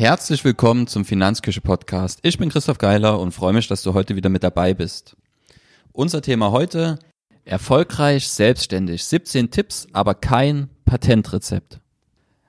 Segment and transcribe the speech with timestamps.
[0.00, 2.20] Herzlich willkommen zum Finanzküche Podcast.
[2.22, 5.14] Ich bin Christoph Geiler und freue mich, dass du heute wieder mit dabei bist.
[5.92, 6.98] Unser Thema heute,
[7.44, 9.04] erfolgreich selbstständig.
[9.04, 11.80] 17 Tipps, aber kein Patentrezept.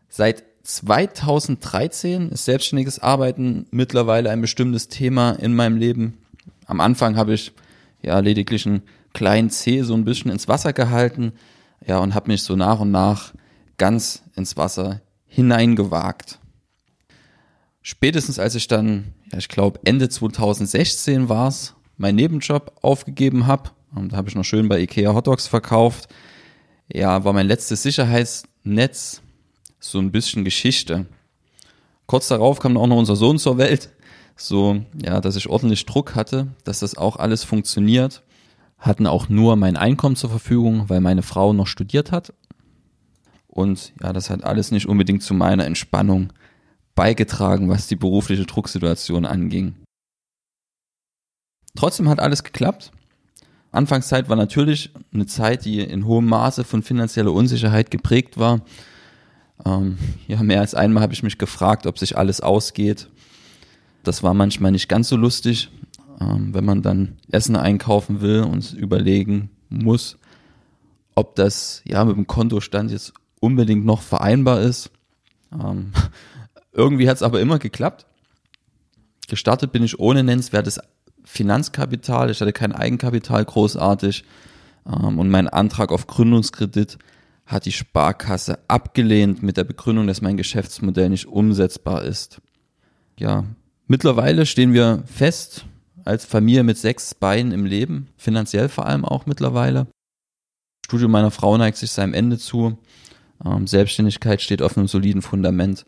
[0.08, 6.20] Seit 2013 ist selbstständiges Arbeiten mittlerweile ein bestimmtes Thema in meinem Leben.
[6.68, 7.52] Am Anfang habe ich
[8.02, 11.34] ja lediglich einen kleinen C so ein bisschen ins Wasser gehalten,
[11.86, 13.34] ja, und habe mich so nach und nach
[13.78, 16.40] ganz ins Wasser hineingewagt.
[17.82, 23.72] Spätestens als ich dann, ja, ich glaube Ende 2016 war es, meinen Nebenjob aufgegeben habe,
[23.96, 26.08] und da habe ich noch schön bei Ikea Hotdogs verkauft,
[26.92, 29.22] ja, war mein letztes Sicherheitsnetz
[29.80, 31.08] so ein bisschen Geschichte.
[32.06, 33.90] Kurz darauf kam auch noch unser Sohn zur Welt,
[34.36, 38.24] so, ja, dass ich ordentlich Druck hatte, dass das auch alles funktioniert.
[38.78, 42.34] Hatten auch nur mein Einkommen zur Verfügung, weil meine Frau noch studiert hat.
[43.48, 46.34] Und ja, das hat alles nicht unbedingt zu meiner Entspannung
[46.96, 49.76] beigetragen, was die berufliche Drucksituation anging.
[51.76, 52.92] Trotzdem hat alles geklappt.
[53.72, 58.62] Anfangszeit war natürlich eine Zeit, die in hohem Maße von finanzieller Unsicherheit geprägt war.
[59.66, 59.98] Ähm,
[60.28, 63.08] ja, mehr als einmal habe ich mich gefragt, ob sich alles ausgeht.
[64.04, 65.70] Das war manchmal nicht ganz so lustig,
[66.20, 70.18] ähm, wenn man dann Essen einkaufen will und überlegen muss,
[71.16, 74.92] ob das ja mit dem Kontostand jetzt unbedingt noch vereinbar ist.
[75.54, 75.94] Ähm,
[76.72, 78.06] irgendwie hat es aber immer geklappt.
[79.28, 80.80] Gestartet bin ich ohne nennenswertes
[81.24, 82.30] Finanzkapital.
[82.30, 84.24] Ich hatte kein Eigenkapital großartig.
[84.86, 86.98] Ähm, und mein Antrag auf Gründungskredit
[87.46, 92.42] hat die Sparkasse abgelehnt mit der Begründung, dass mein Geschäftsmodell nicht umsetzbar ist.
[93.20, 93.44] Ja,
[93.88, 95.66] mittlerweile stehen wir fest
[96.06, 99.88] als Familie mit sechs Beinen im Leben, finanziell vor allem auch mittlerweile.
[100.86, 102.78] Studium meiner Frau neigt sich seinem Ende zu.
[103.46, 105.86] Ähm, Selbstständigkeit steht auf einem soliden Fundament.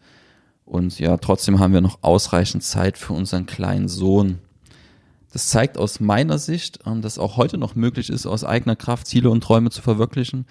[0.73, 4.39] Und ja, trotzdem haben wir noch ausreichend Zeit für unseren kleinen Sohn.
[5.31, 9.05] Das zeigt aus meiner Sicht, ähm, dass auch heute noch möglich ist, aus eigener Kraft
[9.05, 10.47] Ziele und Träume zu verwirklichen.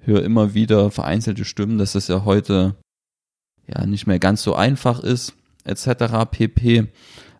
[0.00, 2.74] Höre immer wieder vereinzelte Stimmen, dass es ja heute
[3.68, 6.28] ja nicht mehr ganz so einfach ist, etc.
[6.28, 6.88] pp.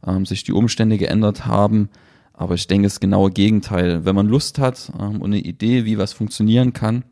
[0.07, 1.89] Ähm, sich die Umstände geändert haben.
[2.33, 4.05] Aber ich denke, das genaue Gegenteil.
[4.05, 7.03] Wenn man Lust hat ähm, und eine Idee, wie was funktionieren kann,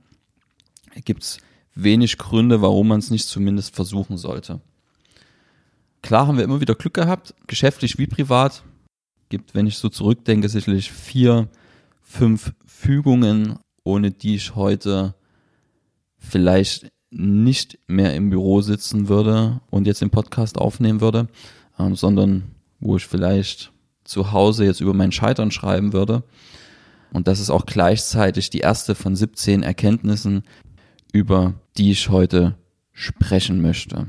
[1.04, 1.40] gibt es
[1.74, 4.60] wenig Gründe, warum man es nicht zumindest versuchen sollte.
[6.02, 8.62] Klar haben wir immer wieder Glück gehabt, geschäftlich wie privat.
[9.28, 11.48] Gibt, wenn ich so zurückdenke, sicherlich vier,
[12.02, 15.14] fünf Fügungen, ohne die ich heute
[16.18, 21.28] vielleicht nicht mehr im Büro sitzen würde und jetzt den Podcast aufnehmen würde,
[21.78, 23.72] ähm, sondern wo ich vielleicht
[24.04, 26.22] zu Hause jetzt über mein Scheitern schreiben würde.
[27.12, 30.44] Und das ist auch gleichzeitig die erste von 17 Erkenntnissen,
[31.12, 32.56] über die ich heute
[32.92, 34.06] sprechen möchte.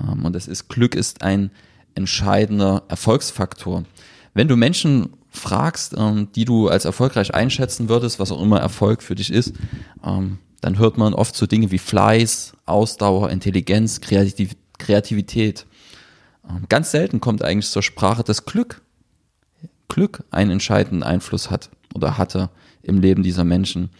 [0.00, 1.50] Ähm, und das ist, Glück ist ein
[1.94, 3.84] entscheidender Erfolgsfaktor.
[4.34, 9.02] Wenn du Menschen fragst, ähm, die du als erfolgreich einschätzen würdest, was auch immer Erfolg
[9.02, 9.54] für dich ist,
[10.04, 15.66] ähm, dann hört man oft so Dinge wie Fleiß, Ausdauer, Intelligenz, Kreativität.
[16.68, 18.80] Ganz selten kommt eigentlich zur Sprache, dass Glück,
[19.88, 22.50] Glück einen entscheidenden Einfluss hat oder hatte
[22.82, 23.90] im Leben dieser Menschen.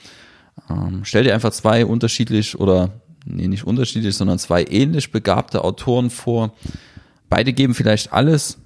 [0.71, 2.91] Ähm, stell dir einfach zwei unterschiedlich oder
[3.25, 6.53] nee, nicht unterschiedlich, sondern zwei ähnlich begabte Autoren vor.
[7.29, 8.59] Beide geben vielleicht alles,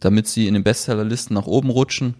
[0.00, 2.14] damit sie in den Bestsellerlisten nach oben rutschen.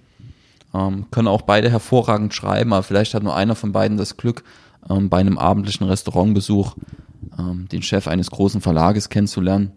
[0.75, 4.45] Ähm, können auch beide hervorragend schreiben, aber vielleicht hat nur einer von beiden das Glück,
[4.89, 6.77] ähm, bei einem abendlichen Restaurantbesuch
[7.39, 9.73] ähm, den Chef eines großen Verlages kennenzulernen.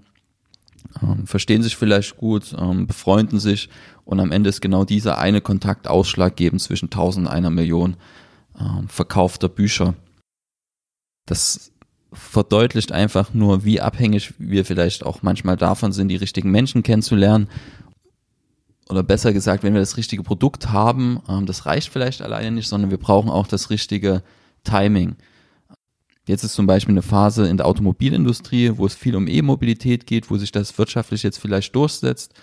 [1.02, 3.70] Ähm, verstehen sich vielleicht gut, ähm, befreunden sich
[4.04, 7.96] und am Ende ist genau dieser eine Kontakt ausschlaggebend zwischen tausend und einer Million
[8.62, 9.96] äh, verkaufter Bücher.
[11.26, 11.72] Das
[12.14, 17.48] verdeutlicht einfach nur, wie abhängig wir vielleicht auch manchmal davon sind, die richtigen Menschen kennenzulernen.
[18.90, 22.68] Oder besser gesagt, wenn wir das richtige Produkt haben, ähm, das reicht vielleicht alleine nicht,
[22.68, 24.22] sondern wir brauchen auch das richtige
[24.64, 25.16] Timing.
[26.28, 30.30] Jetzt ist zum Beispiel eine Phase in der Automobilindustrie, wo es viel um E-Mobilität geht,
[30.30, 32.34] wo sich das wirtschaftlich jetzt vielleicht durchsetzt.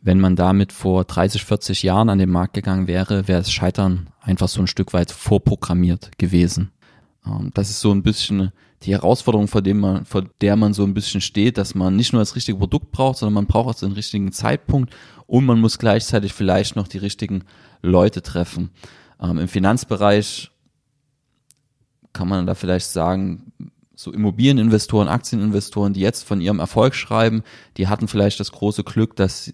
[0.00, 4.08] Wenn man damit vor 30, 40 Jahren an den Markt gegangen wäre, wäre das Scheitern
[4.20, 6.70] einfach so ein Stück weit vorprogrammiert gewesen.
[7.26, 8.52] Ähm, das ist so ein bisschen
[8.82, 12.12] die Herausforderung, vor, dem man, vor der man so ein bisschen steht, dass man nicht
[12.12, 14.94] nur das richtige Produkt braucht, sondern man braucht auch den richtigen Zeitpunkt
[15.26, 17.44] und man muss gleichzeitig vielleicht noch die richtigen
[17.82, 18.70] Leute treffen.
[19.20, 20.50] Ähm, Im Finanzbereich
[22.12, 23.52] kann man da vielleicht sagen,
[23.94, 27.42] so Immobilieninvestoren, Aktieninvestoren, die jetzt von ihrem Erfolg schreiben,
[27.78, 29.52] die hatten vielleicht das große Glück, dass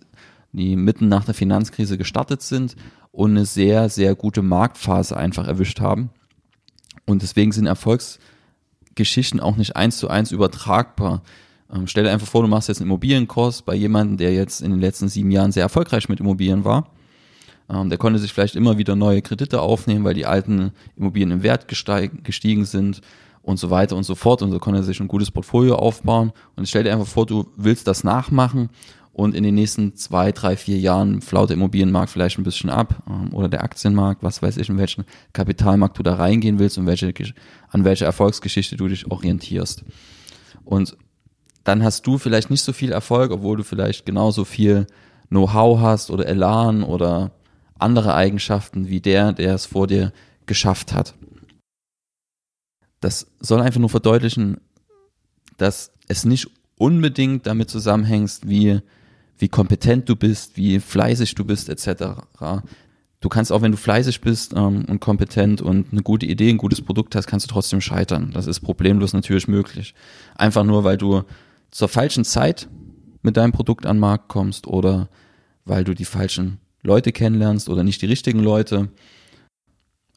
[0.53, 2.77] die mitten nach der Finanzkrise gestartet sind
[3.11, 6.11] und eine sehr, sehr gute Marktphase einfach erwischt haben.
[7.07, 11.23] Und deswegen sind Erfolgsgeschichten auch nicht eins zu eins übertragbar.
[11.73, 14.71] Ähm, stell dir einfach vor, du machst jetzt einen Immobilienkurs bei jemandem, der jetzt in
[14.71, 16.91] den letzten sieben Jahren sehr erfolgreich mit Immobilien war.
[17.69, 21.43] Ähm, der konnte sich vielleicht immer wieder neue Kredite aufnehmen, weil die alten Immobilien im
[21.43, 23.01] Wert gestiegen sind
[23.43, 24.43] und so weiter und so fort.
[24.43, 26.33] Und so konnte er sich ein gutes Portfolio aufbauen.
[26.57, 28.69] Und stell dir einfach vor, du willst das nachmachen
[29.12, 33.03] und in den nächsten zwei, drei, vier Jahren flaut der Immobilienmarkt vielleicht ein bisschen ab
[33.09, 35.05] ähm, oder der Aktienmarkt, was weiß ich, in welchen
[35.35, 37.12] Kapitalmarkt du da reingehen willst und welche,
[37.69, 39.85] an welche Erfolgsgeschichte du dich orientierst.
[40.64, 40.97] Und
[41.64, 44.87] dann hast du vielleicht nicht so viel Erfolg, obwohl du vielleicht genauso viel
[45.29, 47.32] Know-how hast oder Elan oder
[47.79, 50.12] andere Eigenschaften wie der, der es vor dir
[50.47, 51.15] geschafft hat.
[53.00, 54.58] Das soll einfach nur verdeutlichen,
[55.58, 58.81] dass es nicht unbedingt damit zusammenhängt, wie
[59.43, 62.23] wie kompetent du bist, wie fleißig du bist, etc.
[63.19, 66.59] Du kannst auch, wenn du fleißig bist ähm, und kompetent und eine gute Idee, ein
[66.59, 68.31] gutes Produkt hast, kannst du trotzdem scheitern.
[68.33, 69.94] Das ist problemlos natürlich möglich.
[70.37, 71.25] Einfach nur, weil du
[71.73, 72.69] zur falschen Zeit
[73.23, 75.09] mit deinem Produkt an den Markt kommst oder
[75.65, 78.91] weil du die falschen Leute kennenlernst oder nicht die richtigen Leute.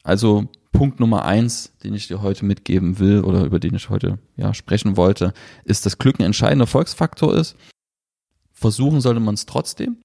[0.04, 4.20] Also Punkt Nummer eins, den ich dir heute mitgeben will oder über den ich heute
[4.36, 5.32] ja sprechen wollte,
[5.64, 7.56] ist, dass Glück ein entscheidender Erfolgsfaktor ist
[8.56, 9.98] versuchen sollte man es trotzdem.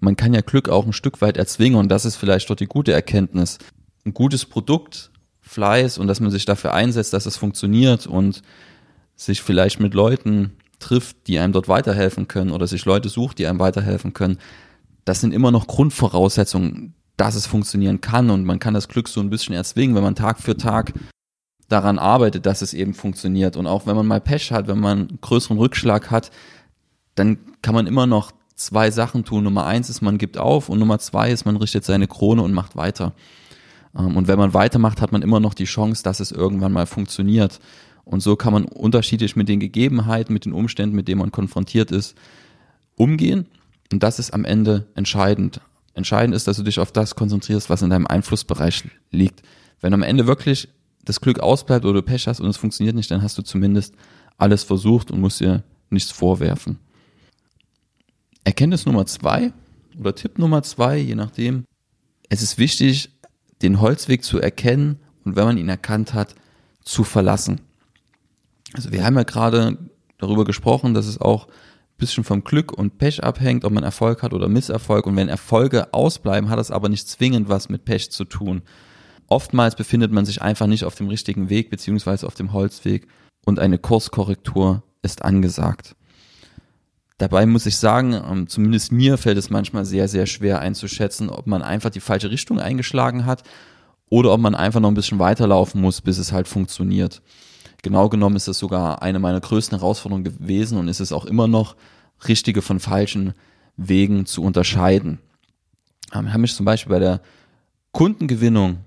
[0.00, 2.66] Man kann ja Glück auch ein Stück weit erzwingen und das ist vielleicht dort die
[2.66, 3.58] gute Erkenntnis.
[4.04, 5.10] Ein gutes Produkt,
[5.40, 8.42] Fleiß und dass man sich dafür einsetzt, dass es funktioniert und
[9.14, 13.46] sich vielleicht mit Leuten trifft, die einem dort weiterhelfen können oder sich Leute sucht, die
[13.46, 14.38] einem weiterhelfen können.
[15.04, 19.20] Das sind immer noch Grundvoraussetzungen, dass es funktionieren kann und man kann das Glück so
[19.20, 20.94] ein bisschen erzwingen, wenn man Tag für Tag
[21.68, 23.56] daran arbeitet, dass es eben funktioniert.
[23.56, 26.30] Und auch wenn man mal Pech hat, wenn man einen größeren Rückschlag hat,
[27.14, 29.44] dann kann man immer noch zwei Sachen tun.
[29.44, 32.52] Nummer eins ist, man gibt auf und Nummer zwei ist, man richtet seine Krone und
[32.52, 33.12] macht weiter.
[33.96, 36.86] Ähm, und wenn man weitermacht, hat man immer noch die Chance, dass es irgendwann mal
[36.86, 37.60] funktioniert.
[38.04, 41.90] Und so kann man unterschiedlich mit den Gegebenheiten, mit den Umständen, mit denen man konfrontiert
[41.92, 42.16] ist,
[42.96, 43.46] umgehen.
[43.92, 45.60] Und das ist am Ende entscheidend.
[45.94, 49.42] Entscheidend ist, dass du dich auf das konzentrierst, was in deinem Einflussbereich liegt.
[49.80, 50.68] Wenn am Ende wirklich
[51.04, 53.94] das Glück ausbleibt oder du Pech hast und es funktioniert nicht, dann hast du zumindest
[54.38, 56.78] alles versucht und musst dir nichts vorwerfen.
[58.44, 59.52] Erkenntnis Nummer zwei
[59.98, 61.64] oder Tipp Nummer zwei, je nachdem.
[62.28, 63.10] Es ist wichtig,
[63.62, 66.34] den Holzweg zu erkennen und wenn man ihn erkannt hat,
[66.82, 67.60] zu verlassen.
[68.72, 69.78] Also wir haben ja gerade
[70.18, 71.52] darüber gesprochen, dass es auch ein
[71.98, 75.06] bisschen vom Glück und Pech abhängt, ob man Erfolg hat oder Misserfolg.
[75.06, 78.62] Und wenn Erfolge ausbleiben, hat das aber nicht zwingend was mit Pech zu tun.
[79.28, 83.06] Oftmals befindet man sich einfach nicht auf dem richtigen Weg beziehungsweise auf dem Holzweg
[83.44, 85.96] und eine Kurskorrektur ist angesagt.
[87.22, 91.46] Dabei muss ich sagen, ähm, zumindest mir fällt es manchmal sehr, sehr schwer einzuschätzen, ob
[91.46, 93.44] man einfach die falsche Richtung eingeschlagen hat
[94.10, 97.22] oder ob man einfach noch ein bisschen weiterlaufen muss, bis es halt funktioniert.
[97.82, 101.46] Genau genommen ist es sogar eine meiner größten Herausforderungen gewesen und ist es auch immer
[101.46, 101.76] noch,
[102.26, 103.34] richtige von falschen
[103.76, 105.20] Wegen zu unterscheiden.
[106.12, 107.20] Ähm, habe mich zum Beispiel bei der
[107.92, 108.78] Kundengewinnung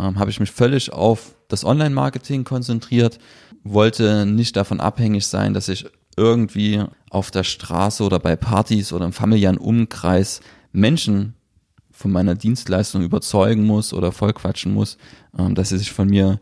[0.00, 3.20] ähm, habe ich mich völlig auf das Online-Marketing konzentriert,
[3.62, 5.86] wollte nicht davon abhängig sein, dass ich
[6.16, 10.40] irgendwie auf der Straße oder bei Partys oder im familiären Umkreis
[10.72, 11.34] Menschen
[11.90, 14.98] von meiner Dienstleistung überzeugen muss oder vollquatschen muss,
[15.38, 16.40] ähm, dass sie sich von mir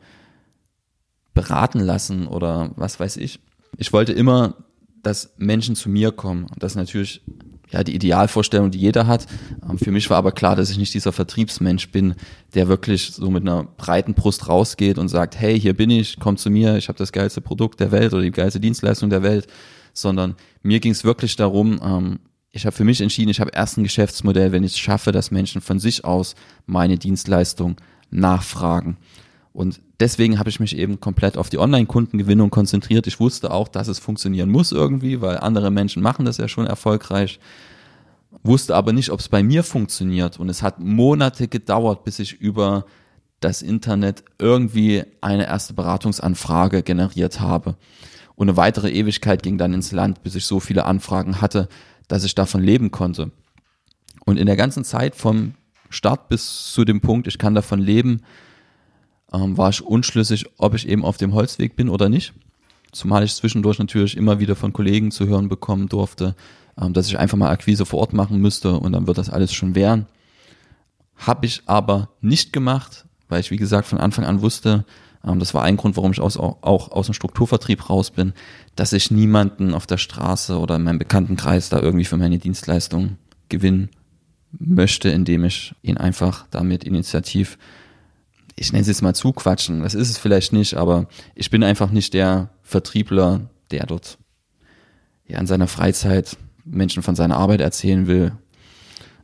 [1.35, 3.41] beraten lassen oder was weiß ich.
[3.77, 4.57] Ich wollte immer,
[5.03, 6.45] dass Menschen zu mir kommen.
[6.45, 7.23] Und das natürlich
[7.71, 9.27] ja die Idealvorstellung, die jeder hat.
[9.69, 12.15] Ähm, für mich war aber klar, dass ich nicht dieser Vertriebsmensch bin,
[12.55, 16.37] der wirklich so mit einer breiten Brust rausgeht und sagt, hey, hier bin ich, komm
[16.37, 19.47] zu mir, ich habe das geilste Produkt der Welt oder die geilste Dienstleistung der Welt,
[19.93, 22.19] sondern mir ging es wirklich darum, ähm,
[22.53, 25.31] ich habe für mich entschieden, ich habe erst ein Geschäftsmodell, wenn ich es schaffe, dass
[25.31, 26.35] Menschen von sich aus
[26.67, 27.77] meine Dienstleistung
[28.11, 28.97] nachfragen.
[29.53, 33.07] Und deswegen habe ich mich eben komplett auf die Online-Kundengewinnung konzentriert.
[33.07, 36.67] Ich wusste auch, dass es funktionieren muss irgendwie, weil andere Menschen machen das ja schon
[36.67, 37.41] erfolgreich.
[38.45, 40.39] Wusste aber nicht, ob es bei mir funktioniert.
[40.39, 42.85] Und es hat Monate gedauert, bis ich über
[43.41, 47.75] das Internet irgendwie eine erste Beratungsanfrage generiert habe.
[48.37, 51.69] Und eine weitere Ewigkeit ging dann ins Land, bis ich so viele Anfragen hatte,
[52.07, 53.33] dass ich davon leben konnte.
[54.25, 55.55] Und in der ganzen Zeit vom
[55.89, 58.23] Start bis zu dem Punkt, ich kann davon leben,
[59.33, 62.33] ähm, war ich unschlüssig, ob ich eben auf dem Holzweg bin oder nicht.
[62.93, 66.35] Zumal ich zwischendurch natürlich immer wieder von Kollegen zu hören bekommen durfte,
[66.81, 69.53] ähm, dass ich einfach mal Akquise vor Ort machen müsste und dann wird das alles
[69.53, 70.07] schon werden.
[71.17, 74.85] Habe ich aber nicht gemacht, weil ich wie gesagt von Anfang an wusste,
[75.25, 78.33] ähm, das war ein Grund, warum ich aus, auch aus dem Strukturvertrieb raus bin,
[78.75, 83.17] dass ich niemanden auf der Straße oder in meinem Bekanntenkreis da irgendwie für meine Dienstleistung
[83.49, 83.91] gewinnen
[84.59, 87.59] möchte, indem ich ihn einfach damit initiativ
[88.61, 91.91] ich nenne es jetzt mal zuquatschen, das ist es vielleicht nicht, aber ich bin einfach
[91.91, 94.19] nicht der Vertriebler, der dort
[95.27, 96.37] ja in seiner Freizeit
[96.67, 98.33] Menschen von seiner Arbeit erzählen will.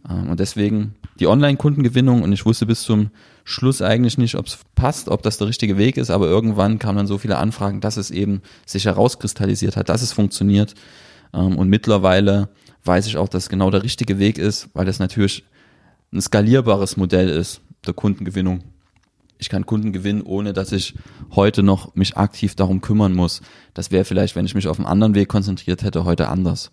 [0.09, 3.11] Ähm, und deswegen die Online-Kundengewinnung und ich wusste bis zum
[3.45, 6.97] Schluss eigentlich nicht, ob es passt, ob das der richtige Weg ist, aber irgendwann kamen
[6.97, 10.75] dann so viele Anfragen, dass es eben sich herauskristallisiert hat, dass es funktioniert.
[11.35, 12.49] Ähm, und mittlerweile
[12.85, 15.45] weiß ich auch, dass genau der richtige Weg ist, weil das natürlich
[16.11, 18.63] ein skalierbares Modell ist der Kundengewinnung.
[19.39, 20.95] Ich kann Kunden gewinnen, ohne dass ich
[21.35, 23.43] heute noch mich aktiv darum kümmern muss.
[23.75, 26.73] Das wäre vielleicht, wenn ich mich auf einen anderen Weg konzentriert hätte, heute anders.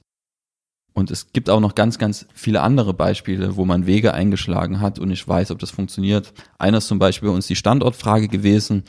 [0.94, 5.00] Und es gibt auch noch ganz, ganz viele andere Beispiele, wo man Wege eingeschlagen hat
[5.00, 6.34] und ich weiß, ob das funktioniert.
[6.60, 8.84] Einer ist zum Beispiel bei uns die Standortfrage gewesen.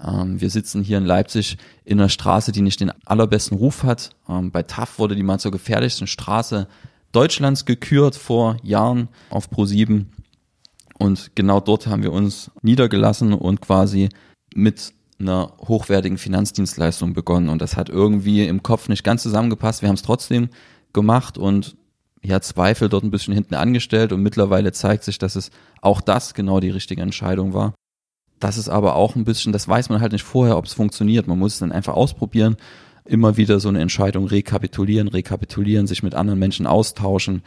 [0.00, 4.10] Ähm, wir sitzen hier in Leipzig in einer Straße, die nicht den allerbesten Ruf hat.
[4.28, 6.68] Ähm, bei TAF wurde die mal zur gefährlichsten Straße
[7.10, 10.06] Deutschlands gekürt vor Jahren auf Pro7.
[10.98, 14.08] Und genau dort haben wir uns niedergelassen und quasi
[14.54, 17.48] mit einer hochwertigen Finanzdienstleistung begonnen.
[17.48, 19.82] Und das hat irgendwie im Kopf nicht ganz zusammengepasst.
[19.82, 20.48] Wir haben es trotzdem
[20.92, 21.76] gemacht und
[22.22, 25.50] ja, Zweifel dort ein bisschen hinten angestellt und mittlerweile zeigt sich, dass es
[25.80, 27.74] auch das genau die richtige Entscheidung war.
[28.40, 31.26] Das ist aber auch ein bisschen, das weiß man halt nicht vorher, ob es funktioniert.
[31.26, 32.56] Man muss es dann einfach ausprobieren,
[33.04, 37.42] immer wieder so eine Entscheidung rekapitulieren, rekapitulieren, sich mit anderen Menschen austauschen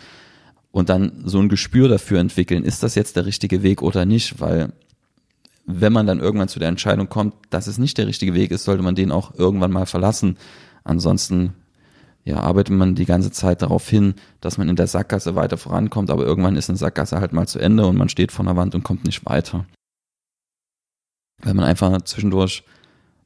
[0.72, 4.40] und dann so ein Gespür dafür entwickeln, ist das jetzt der richtige Weg oder nicht,
[4.40, 4.72] weil
[5.66, 8.64] wenn man dann irgendwann zu der Entscheidung kommt, dass es nicht der richtige Weg ist,
[8.64, 10.38] sollte man den auch irgendwann mal verlassen.
[10.84, 11.54] Ansonsten
[12.24, 16.10] ja, arbeitet man die ganze Zeit darauf hin, dass man in der Sackgasse weiter vorankommt,
[16.10, 18.76] aber irgendwann ist eine Sackgasse halt mal zu Ende und man steht vor der Wand
[18.76, 19.66] und kommt nicht weiter.
[21.42, 22.64] Wenn man einfach zwischendurch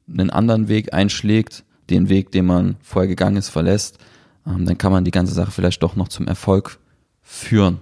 [0.08, 3.98] einen anderen Weg einschlägt, den Weg, den man vorher gegangen ist, verlässt,
[4.46, 6.78] ähm, dann kann man die ganze Sache vielleicht doch noch zum Erfolg
[7.26, 7.80] führen.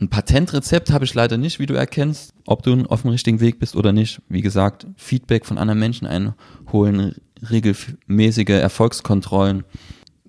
[0.00, 3.58] Ein Patentrezept habe ich leider nicht, wie du erkennst, ob du auf dem richtigen Weg
[3.58, 4.22] bist oder nicht.
[4.28, 7.16] Wie gesagt, Feedback von anderen Menschen einholen,
[7.50, 9.64] regelmäßige Erfolgskontrollen,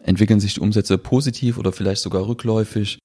[0.01, 2.97] entwickeln sich die Umsätze positiv oder vielleicht sogar rückläufig.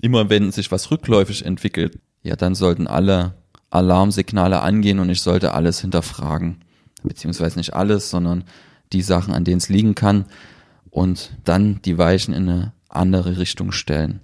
[0.00, 3.34] Immer wenn sich was rückläufig entwickelt, ja, dann sollten alle
[3.68, 6.64] Alarmsignale angehen und ich sollte alles hinterfragen.
[7.02, 8.44] Beziehungsweise nicht alles, sondern
[8.92, 10.24] die Sachen, an denen es liegen kann
[10.90, 14.20] und dann die Weichen in eine andere Richtung stellen.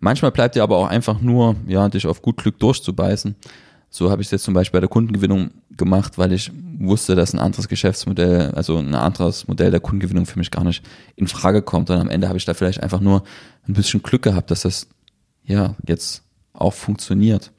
[0.00, 3.36] Manchmal bleibt dir aber auch einfach nur, ja, dich auf gut Glück durchzubeißen
[3.96, 7.32] so habe ich es jetzt zum Beispiel bei der Kundengewinnung gemacht, weil ich wusste, dass
[7.32, 10.84] ein anderes Geschäftsmodell, also ein anderes Modell der Kundengewinnung für mich gar nicht
[11.14, 11.88] in Frage kommt.
[11.88, 13.22] Und am Ende habe ich da vielleicht einfach nur
[13.66, 14.86] ein bisschen Glück gehabt, dass das
[15.44, 16.22] ja jetzt
[16.52, 17.52] auch funktioniert.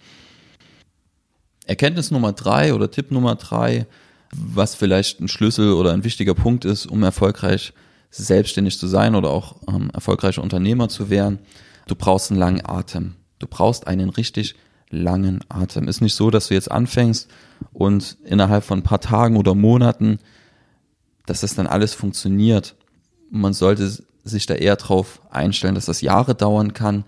[1.66, 3.88] Erkenntnis Nummer drei oder Tipp Nummer drei,
[4.32, 7.74] was vielleicht ein Schlüssel oder ein wichtiger Punkt ist, um erfolgreich
[8.10, 11.40] selbstständig zu sein oder auch ähm, erfolgreicher Unternehmer zu werden.
[11.88, 13.16] Du brauchst einen langen Atem.
[13.40, 14.56] Du brauchst einen richtig
[14.90, 15.88] langen Atem.
[15.88, 17.30] Ist nicht so, dass du jetzt anfängst
[17.74, 20.20] und innerhalb von ein paar Tagen oder Monaten,
[21.26, 22.76] dass das dann alles funktioniert.
[23.30, 27.04] Man sollte sich da eher drauf einstellen, dass das Jahre dauern kann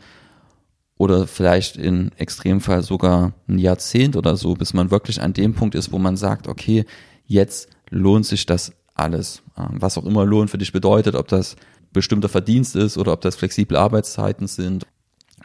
[0.98, 5.75] oder vielleicht in Extremfall sogar ein Jahrzehnt oder so, bis man wirklich an dem Punkt
[5.75, 6.86] ist, wo man sagt, okay,
[7.25, 9.43] jetzt lohnt sich das alles.
[9.58, 11.55] Ähm, was auch immer Lohn für dich bedeutet, ob das
[11.91, 14.86] bestimmter Verdienst ist oder ob das flexible Arbeitszeiten sind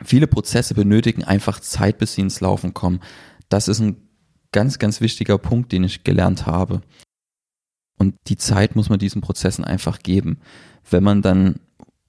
[0.03, 3.01] Viele Prozesse benötigen einfach Zeit, bis sie ins Laufen kommen.
[3.49, 3.97] Das ist ein
[4.51, 6.83] ganz, ganz wichtiger Punkt, den ich gelernt habe.
[7.97, 10.41] Und die Zeit muss man diesen Prozessen einfach geben.
[10.91, 11.61] Wenn man dann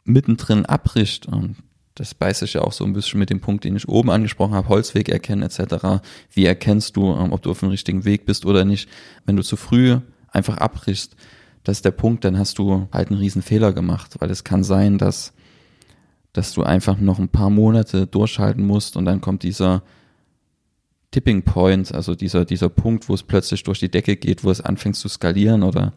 [0.04, 1.58] mittendrin abbricht, und
[1.94, 4.56] das beißt sich ja auch so ein bisschen mit dem Punkt, den ich oben angesprochen
[4.56, 6.02] habe, Holzweg erkennen etc.
[6.32, 8.90] Wie erkennst du, ähm, ob du auf dem richtigen Weg bist oder nicht?
[9.26, 10.00] Wenn du zu früh
[10.36, 11.16] einfach abbrichst,
[11.64, 14.64] das ist der Punkt, dann hast du halt einen riesen Fehler gemacht, weil es kann
[14.64, 15.34] sein, dass
[16.36, 19.84] dass du einfach noch ein paar Monate durchhalten musst und dann kommt dieser
[21.12, 24.60] Tipping Point, also dieser, dieser Punkt, wo es plötzlich durch die Decke geht, wo es
[24.60, 25.94] anfängt zu skalieren oder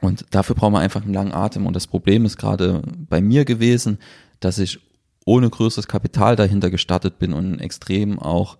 [0.00, 1.64] und dafür braucht man einfach einen langen Atem.
[1.64, 3.98] Und das Problem ist gerade bei mir gewesen,
[4.40, 4.80] dass ich
[5.24, 8.58] ohne größeres Kapital dahinter gestartet bin und extrem auch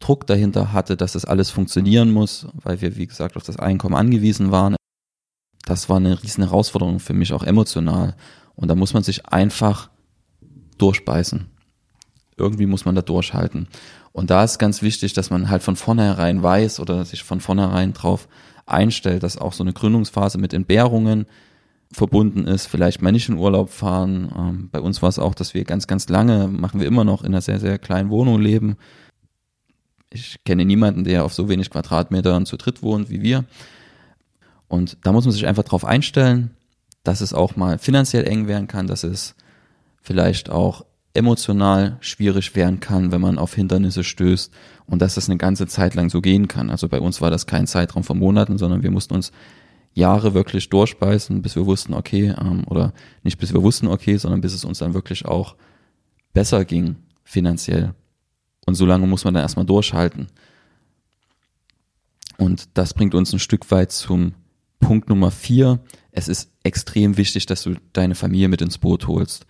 [0.00, 3.94] Druck dahinter hatte, dass das alles funktionieren muss, weil wir, wie gesagt, auf das Einkommen
[3.94, 4.76] angewiesen waren.
[5.64, 8.16] Das war eine riesen Herausforderung für mich, auch emotional.
[8.54, 9.90] Und da muss man sich einfach
[10.78, 11.46] durchbeißen.
[12.36, 13.68] Irgendwie muss man da durchhalten.
[14.12, 17.92] Und da ist ganz wichtig, dass man halt von vornherein weiß oder sich von vornherein
[17.92, 18.28] drauf
[18.66, 21.26] einstellt, dass auch so eine Gründungsphase mit Entbehrungen
[21.92, 24.32] verbunden ist, vielleicht mal nicht in Urlaub fahren.
[24.36, 27.22] Ähm, bei uns war es auch, dass wir ganz, ganz lange, machen wir immer noch
[27.22, 28.76] in einer sehr, sehr kleinen Wohnung leben.
[30.14, 33.44] Ich kenne niemanden, der auf so wenig Quadratmetern zu dritt wohnt wie wir.
[34.68, 36.50] Und da muss man sich einfach drauf einstellen,
[37.02, 39.34] dass es auch mal finanziell eng werden kann, dass es
[40.00, 44.52] vielleicht auch emotional schwierig werden kann, wenn man auf Hindernisse stößt
[44.86, 46.70] und dass das eine ganze Zeit lang so gehen kann.
[46.70, 49.32] Also bei uns war das kein Zeitraum von Monaten, sondern wir mussten uns
[49.94, 52.92] Jahre wirklich durchbeißen, bis wir wussten, okay, ähm, oder
[53.24, 55.56] nicht bis wir wussten, okay, sondern bis es uns dann wirklich auch
[56.32, 57.94] besser ging finanziell.
[58.66, 60.28] Und so lange muss man dann erstmal durchhalten.
[62.38, 64.34] Und das bringt uns ein Stück weit zum
[64.80, 65.80] Punkt Nummer vier.
[66.12, 69.46] Es ist extrem wichtig, dass du deine Familie mit ins Boot holst.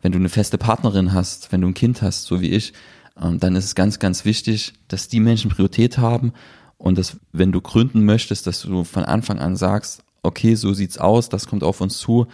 [0.00, 2.72] Wenn du eine feste Partnerin hast, wenn du ein Kind hast, so wie ich,
[3.20, 6.32] ähm, dann ist es ganz, ganz wichtig, dass die Menschen Priorität haben
[6.78, 10.98] und dass, wenn du gründen möchtest, dass du von Anfang an sagst, okay, so sieht's
[10.98, 12.26] aus, das kommt auf uns zu.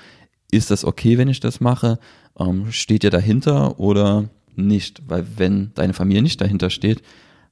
[0.50, 1.98] Ist das okay, wenn ich das mache?
[2.38, 4.30] Ähm, steht ihr dahinter oder
[4.66, 5.02] nicht?
[5.06, 7.02] Weil wenn deine Familie nicht dahinter steht,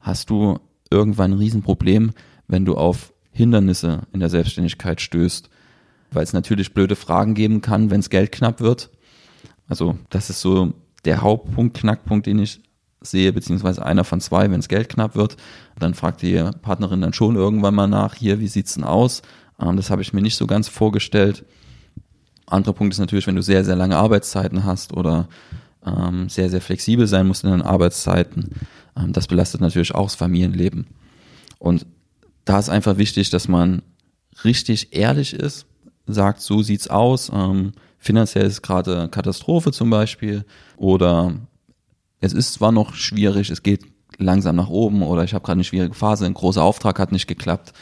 [0.00, 0.58] hast du
[0.90, 2.12] irgendwann ein Riesenproblem,
[2.48, 5.50] wenn du auf Hindernisse in der Selbstständigkeit stößt.
[6.12, 8.90] Weil es natürlich blöde Fragen geben kann, wenn es Geld knapp wird.
[9.68, 10.72] Also das ist so
[11.04, 12.60] der Hauptpunkt, Knackpunkt, den ich
[13.00, 15.36] sehe, beziehungsweise einer von zwei, wenn es Geld knapp wird.
[15.78, 19.22] Dann fragt die Partnerin dann schon irgendwann mal nach, hier, wie sieht's denn aus?
[19.60, 21.44] Ähm, das habe ich mir nicht so ganz vorgestellt.
[22.46, 25.28] Anderer Punkt ist natürlich, wenn du sehr, sehr lange Arbeitszeiten hast oder
[25.86, 28.50] ähm, sehr, sehr flexibel sein musst in den Arbeitszeiten.
[28.96, 30.86] Ähm, das belastet natürlich auch das Familienleben.
[31.58, 31.86] Und
[32.44, 33.82] da ist einfach wichtig, dass man
[34.44, 35.66] richtig ehrlich ist,
[36.06, 37.30] sagt, so sieht's aus.
[37.32, 40.44] Ähm, finanziell ist gerade Katastrophe zum Beispiel
[40.76, 41.34] oder
[42.20, 43.84] es ist zwar noch schwierig, es geht
[44.18, 47.26] langsam nach oben oder ich habe gerade eine schwierige Phase, ein großer Auftrag hat nicht
[47.26, 47.72] geklappt.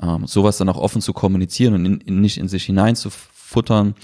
[0.00, 3.94] Ähm, sowas dann auch offen zu kommunizieren und in, in, nicht in sich hineinzufuttern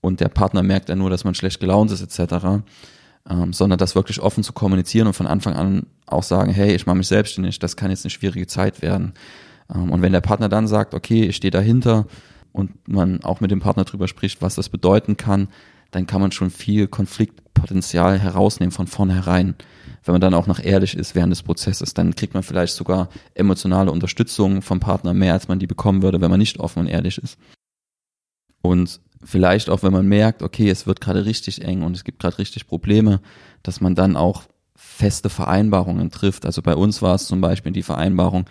[0.00, 2.62] und der Partner merkt dann nur, dass man schlecht gelaunt ist etc.,
[3.28, 6.86] ähm, sondern das wirklich offen zu kommunizieren und von Anfang an auch sagen, hey, ich
[6.86, 9.12] mache mich selbstständig, das kann jetzt eine schwierige Zeit werden.
[9.72, 12.06] Ähm, und wenn der Partner dann sagt, okay, ich stehe dahinter
[12.52, 15.48] und man auch mit dem Partner drüber spricht, was das bedeuten kann,
[15.90, 19.54] dann kann man schon viel Konfliktpotenzial herausnehmen von vornherein.
[20.04, 23.08] Wenn man dann auch noch ehrlich ist während des Prozesses, dann kriegt man vielleicht sogar
[23.34, 26.86] emotionale Unterstützung vom Partner mehr, als man die bekommen würde, wenn man nicht offen und
[26.86, 27.38] ehrlich ist.
[28.62, 32.20] Und vielleicht auch, wenn man merkt, okay, es wird gerade richtig eng und es gibt
[32.20, 33.20] gerade richtig Probleme,
[33.62, 34.44] dass man dann auch
[34.76, 36.46] feste Vereinbarungen trifft.
[36.46, 38.46] Also bei uns war es zum Beispiel die Vereinbarung,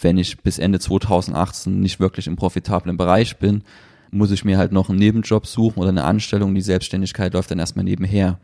[0.00, 3.62] wenn ich bis Ende 2018 nicht wirklich im profitablen Bereich bin,
[4.10, 6.54] muss ich mir halt noch einen Nebenjob suchen oder eine Anstellung.
[6.54, 8.38] Die Selbstständigkeit läuft dann erstmal nebenher.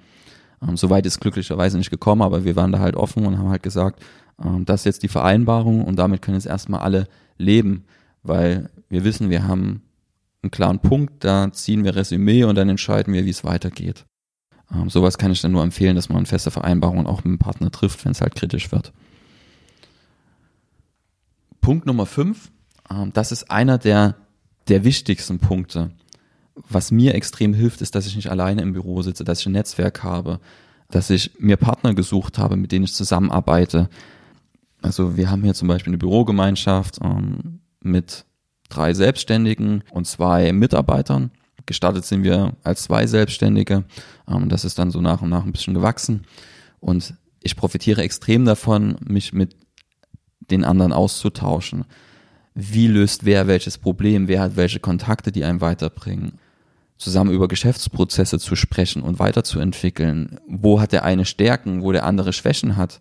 [0.62, 3.62] Ähm, Soweit ist glücklicherweise nicht gekommen, aber wir waren da halt offen und haben halt
[3.62, 4.02] gesagt,
[4.42, 7.84] ähm, das ist jetzt die Vereinbarung und damit können jetzt erstmal alle leben,
[8.22, 9.82] weil wir wissen, wir haben
[10.42, 14.06] einen klaren Punkt, da ziehen wir Resümee und dann entscheiden wir, wie es weitergeht.
[14.72, 17.70] Ähm, sowas kann ich dann nur empfehlen, dass man feste Vereinbarungen auch mit dem Partner
[17.70, 18.92] trifft, wenn es halt kritisch wird.
[21.60, 22.50] Punkt Nummer fünf,
[22.90, 24.16] ähm, das ist einer der,
[24.68, 25.90] der wichtigsten Punkte.
[26.54, 29.52] Was mir extrem hilft, ist, dass ich nicht alleine im Büro sitze, dass ich ein
[29.52, 30.40] Netzwerk habe,
[30.90, 33.88] dass ich mir Partner gesucht habe, mit denen ich zusammenarbeite.
[34.82, 38.24] Also wir haben hier zum Beispiel eine Bürogemeinschaft ähm, mit
[38.68, 41.30] drei Selbstständigen und zwei Mitarbeitern.
[41.66, 43.84] Gestartet sind wir als zwei Selbstständige.
[44.28, 46.24] Ähm, das ist dann so nach und nach ein bisschen gewachsen.
[46.80, 49.56] Und ich profitiere extrem davon, mich mit
[50.50, 51.84] den anderen auszutauschen.
[52.54, 54.28] Wie löst wer welches Problem?
[54.28, 56.38] Wer hat welche Kontakte, die einem weiterbringen?
[56.96, 60.40] Zusammen über Geschäftsprozesse zu sprechen und weiterzuentwickeln.
[60.48, 63.00] Wo hat der eine Stärken, wo der andere Schwächen hat?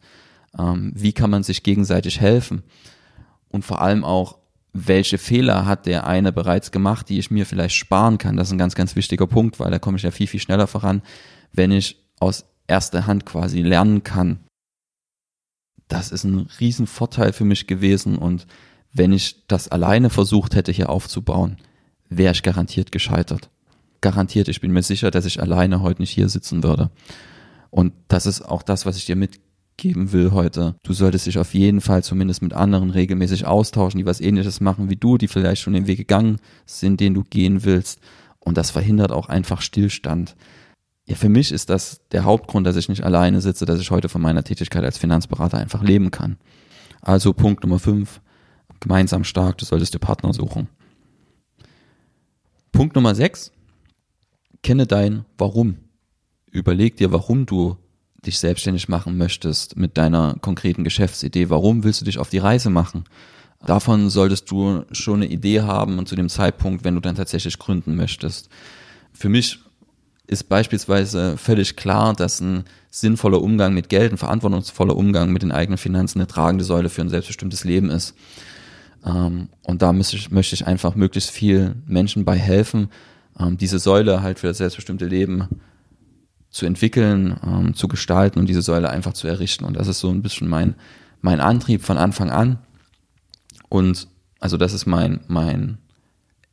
[0.57, 2.63] Ähm, wie kann man sich gegenseitig helfen?
[3.49, 4.37] Und vor allem auch,
[4.85, 8.37] welche Fehler hat der eine bereits gemacht, die ich mir vielleicht sparen kann.
[8.37, 10.67] Das ist ein ganz, ganz wichtiger Punkt, weil da komme ich ja viel, viel schneller
[10.67, 11.01] voran,
[11.51, 14.39] wenn ich aus erster Hand quasi lernen kann.
[15.87, 18.45] Das ist ein Riesenvorteil für mich gewesen und
[18.93, 21.57] wenn ich das alleine versucht hätte hier aufzubauen,
[22.09, 23.49] wäre ich garantiert gescheitert.
[24.01, 26.91] Garantiert, ich bin mir sicher, dass ich alleine heute nicht hier sitzen würde.
[27.69, 29.39] Und das ist auch das, was ich dir mit
[29.77, 30.75] geben will heute.
[30.83, 34.89] Du solltest dich auf jeden Fall zumindest mit anderen regelmäßig austauschen, die was ähnliches machen
[34.89, 37.99] wie du, die vielleicht schon den Weg gegangen sind, den du gehen willst.
[38.39, 40.35] Und das verhindert auch einfach Stillstand.
[41.05, 44.09] Ja, für mich ist das der Hauptgrund, dass ich nicht alleine sitze, dass ich heute
[44.09, 46.37] von meiner Tätigkeit als Finanzberater einfach leben kann.
[47.01, 48.19] Also Punkt Nummer fünf,
[48.79, 50.67] gemeinsam stark, du solltest dir Partner suchen.
[52.71, 53.51] Punkt Nummer sechs,
[54.63, 55.77] kenne dein Warum.
[56.51, 57.77] Überleg dir, warum du
[58.25, 61.49] dich selbstständig machen möchtest mit deiner konkreten Geschäftsidee.
[61.49, 63.05] Warum willst du dich auf die Reise machen?
[63.65, 67.57] Davon solltest du schon eine Idee haben und zu dem Zeitpunkt, wenn du dann tatsächlich
[67.57, 68.49] gründen möchtest.
[69.13, 69.59] Für mich
[70.27, 75.51] ist beispielsweise völlig klar, dass ein sinnvoller Umgang mit Geld, ein verantwortungsvoller Umgang mit den
[75.51, 78.13] eigenen Finanzen eine tragende Säule für ein selbstbestimmtes Leben ist.
[79.05, 82.89] Ähm, und da möchte ich, möchte ich einfach möglichst viel Menschen bei helfen,
[83.39, 85.47] ähm, diese Säule halt für das selbstbestimmte Leben
[86.57, 89.63] zu entwickeln, ähm, zu gestalten und diese Säule einfach zu errichten.
[89.63, 90.75] Und das ist so ein bisschen mein,
[91.21, 92.57] mein Antrieb von Anfang an.
[93.69, 94.07] Und
[94.39, 95.77] also das ist mein, mein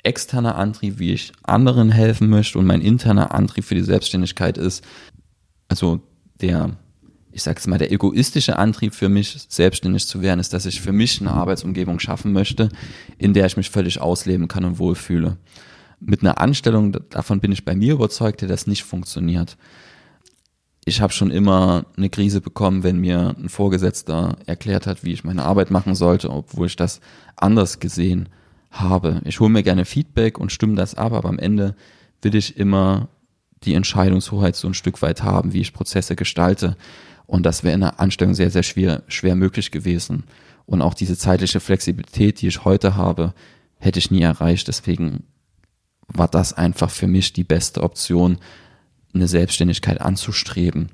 [0.03, 4.85] externer Antrieb, wie ich anderen helfen möchte und mein interner Antrieb für die Selbstständigkeit ist,
[5.69, 6.01] also
[6.43, 6.77] der,
[7.33, 10.93] ich sag's mal, der egoistische Antrieb für mich, selbstständig zu werden, ist, dass ich für
[10.93, 12.69] mich eine Arbeitsumgebung schaffen möchte,
[13.17, 15.39] in der ich mich völlig ausleben kann und wohlfühle.
[15.99, 19.57] Mit einer Anstellung, davon bin ich bei mir überzeugt, dass das nicht funktioniert.
[20.87, 25.25] Ich habe schon immer eine Krise bekommen, wenn mir ein Vorgesetzter erklärt hat, wie ich
[25.25, 27.01] meine Arbeit machen sollte, obwohl ich das
[27.37, 28.29] anders gesehen
[28.71, 29.23] habe.
[29.25, 31.75] Ich hole mir gerne Feedback und stimme das ab, aber am Ende
[32.21, 33.09] will ich immer
[33.63, 36.77] die Entscheidungshoheit so ein Stück weit haben, wie ich Prozesse gestalte.
[37.27, 40.25] Und das wäre in der Anstellung sehr, sehr schwer, schwer möglich gewesen.
[40.67, 43.33] Und auch diese zeitliche Flexibilität, die ich heute habe,
[43.79, 44.69] hätte ich nie erreicht.
[44.69, 45.25] Deswegen
[46.09, 48.39] war das einfach für mich die beste Option,
[49.15, 50.91] eine Selbstständigkeit anzustreben.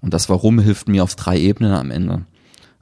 [0.00, 2.26] Und das Warum hilft mir auf drei Ebenen am Ende.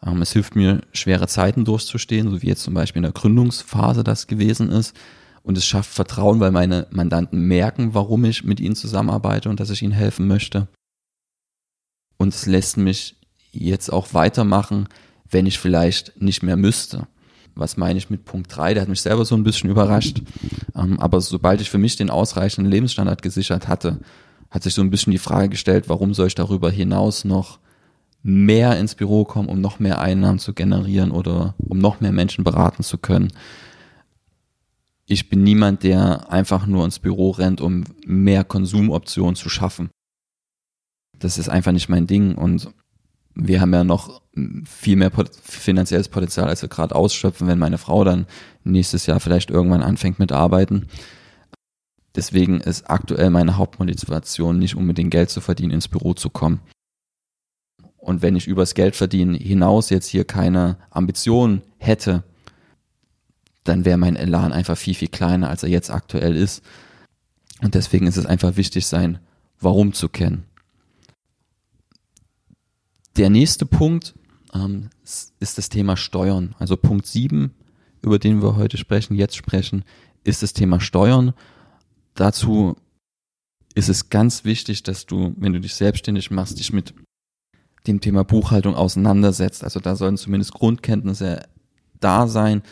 [0.04, 4.04] Ähm, es hilft mir, schwere Zeiten durchzustehen, so wie jetzt zum Beispiel in der Gründungsphase
[4.04, 4.96] das gewesen ist.
[5.42, 9.70] Und es schafft Vertrauen, weil meine Mandanten merken, warum ich mit ihnen zusammenarbeite und dass
[9.70, 10.68] ich ihnen helfen möchte.
[12.16, 13.16] Und es lässt mich
[13.52, 14.88] jetzt auch weitermachen,
[15.28, 17.06] wenn ich vielleicht nicht mehr müsste.
[17.54, 18.74] Was meine ich mit Punkt 3?
[18.74, 20.22] Der hat mich selber so ein bisschen überrascht.
[20.74, 24.00] Ähm, aber sobald ich für mich den ausreichenden Lebensstandard gesichert hatte,
[24.50, 27.58] hat sich so ein bisschen die Frage gestellt, warum soll ich darüber hinaus noch
[28.22, 32.42] mehr ins Büro kommen, um noch mehr Einnahmen zu generieren oder um noch mehr Menschen
[32.42, 33.32] beraten zu können.
[35.06, 39.90] Ich bin niemand, der einfach nur ins Büro rennt, um mehr Konsumoptionen zu schaffen.
[41.18, 42.70] Das ist einfach nicht mein Ding und
[43.34, 44.22] wir haben ja noch
[44.64, 45.10] viel mehr
[45.42, 48.26] finanzielles Potenzial, als wir gerade ausschöpfen, wenn meine Frau dann
[48.62, 50.88] nächstes Jahr vielleicht irgendwann anfängt mit Arbeiten.
[52.14, 56.60] Deswegen ist aktuell meine Hauptmotivation nicht unbedingt Geld zu verdienen, ins Büro zu kommen.
[57.96, 62.22] Und wenn ich übers Geld verdienen hinaus jetzt hier keine Ambition hätte,
[63.64, 66.62] dann wäre mein Elan einfach viel, viel kleiner, als er jetzt aktuell ist.
[67.62, 69.18] Und deswegen ist es einfach wichtig, sein
[69.58, 70.44] Warum zu kennen.
[73.16, 74.14] Der nächste Punkt
[74.52, 76.54] ähm, ist das Thema Steuern.
[76.58, 77.52] Also Punkt 7,
[78.02, 79.84] über den wir heute sprechen, jetzt sprechen,
[80.24, 81.32] ist das Thema Steuern.
[82.14, 82.76] Dazu
[83.74, 86.94] ist es ganz wichtig, dass du, wenn du dich selbstständig machst, dich mit
[87.86, 89.62] dem Thema Buchhaltung auseinandersetzt.
[89.62, 91.42] Also da sollen zumindest Grundkenntnisse
[92.00, 92.62] da sein.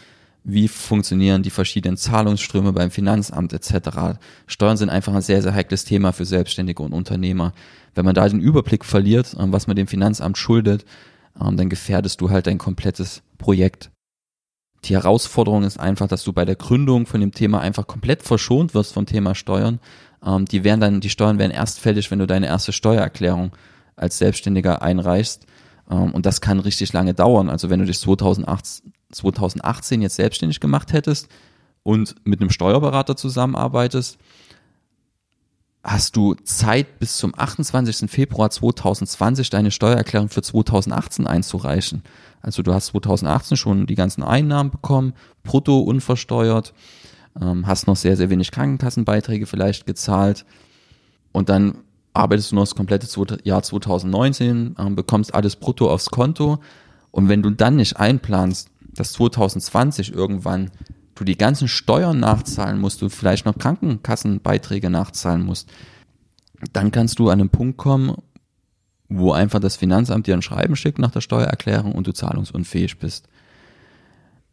[0.44, 4.18] Wie funktionieren die verschiedenen Zahlungsströme beim Finanzamt etc.
[4.46, 7.52] Steuern sind einfach ein sehr, sehr heikles Thema für Selbstständige und Unternehmer.
[7.94, 10.85] Wenn man da den Überblick verliert, ähm, was man dem Finanzamt schuldet,
[11.40, 13.90] ähm, dann gefährdest du halt dein komplettes Projekt.
[14.85, 18.74] Die Herausforderung ist einfach, dass du bei der Gründung von dem Thema einfach komplett verschont
[18.74, 19.78] wirst vom Thema Steuern.
[20.24, 23.52] Ähm, die werden dann, die Steuern werden erst fällig, wenn du deine erste Steuererklärung
[23.94, 25.46] als Selbstständiger einreichst.
[25.90, 27.48] Ähm, und das kann richtig lange dauern.
[27.48, 31.28] Also wenn du dich 2018, 2018 jetzt selbstständig gemacht hättest
[31.82, 34.18] und mit einem Steuerberater zusammenarbeitest,
[35.84, 38.10] hast du Zeit bis zum 28.
[38.10, 42.02] Februar 2020 deine Steuererklärung für 2018 einzureichen.
[42.40, 46.72] Also du hast 2018 schon die ganzen Einnahmen bekommen, brutto unversteuert,
[47.40, 50.44] ähm, hast noch sehr, sehr wenig Krankenkassenbeiträge vielleicht gezahlt
[51.32, 51.78] und dann
[52.14, 53.09] arbeitest du noch das komplette
[53.44, 56.59] Jahr 2019, ähm, bekommst alles brutto aufs Konto
[57.11, 60.70] und wenn du dann nicht einplanst, dass 2020 irgendwann
[61.14, 65.70] du die ganzen Steuern nachzahlen musst, du vielleicht noch Krankenkassenbeiträge nachzahlen musst,
[66.72, 68.16] dann kannst du an einen Punkt kommen,
[69.09, 73.29] wo einfach das Finanzamt dir ein Schreiben schickt nach der Steuererklärung und du zahlungsunfähig bist.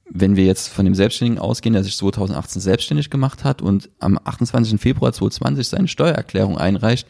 [0.10, 4.20] Wenn wir jetzt von dem Selbstständigen ausgehen, der sich 2018 selbstständig gemacht hat und am
[4.22, 4.82] 28.
[4.82, 7.08] Februar 2020 seine Steuererklärung einreicht,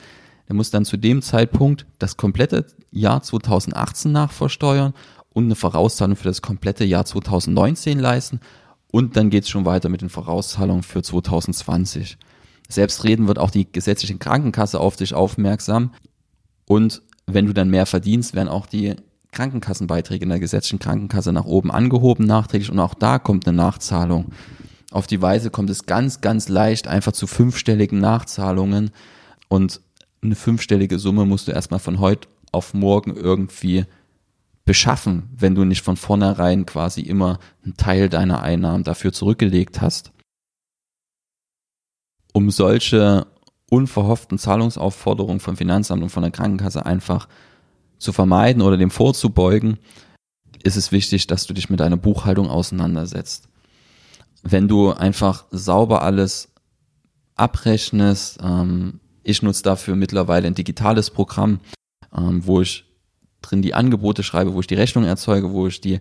[0.49, 4.93] der muss dann zu dem Zeitpunkt das komplette Jahr 2018 nachversteuern
[5.31, 8.39] und eine Vorauszahlung für das komplette Jahr 2019 leisten.
[8.91, 12.17] Und dann geht es schon weiter mit den Vorauszahlungen für 2020.
[12.67, 15.93] Selbstredend wird auch die gesetzliche Krankenkasse auf dich aufmerksam.
[16.65, 18.95] Und wenn du dann mehr verdienst, werden auch die
[19.31, 24.31] Krankenkassenbeiträge in der gesetzlichen Krankenkasse nach oben angehoben nachträglich und auch da kommt eine Nachzahlung.
[24.91, 28.89] Auf die Weise kommt es ganz, ganz leicht einfach zu fünfstelligen Nachzahlungen
[29.47, 29.81] und
[30.21, 33.85] eine fünfstellige Summe musst du erstmal von heute auf morgen irgendwie
[34.65, 40.11] beschaffen, wenn du nicht von vornherein quasi immer einen Teil deiner Einnahmen dafür zurückgelegt hast.
[42.33, 43.25] Um solche
[43.69, 47.27] unverhofften Zahlungsaufforderungen vom Finanzamt und von der Krankenkasse einfach
[47.97, 49.77] zu vermeiden oder dem vorzubeugen,
[50.63, 53.49] ist es wichtig, dass du dich mit deiner Buchhaltung auseinandersetzt.
[54.43, 56.49] Wenn du einfach sauber alles
[57.35, 58.99] abrechnest, ähm,
[59.29, 61.59] ich nutze dafür mittlerweile ein digitales Programm,
[62.15, 62.85] ähm, wo ich
[63.41, 65.99] drin die Angebote schreibe, wo ich die Rechnung erzeuge, wo ich die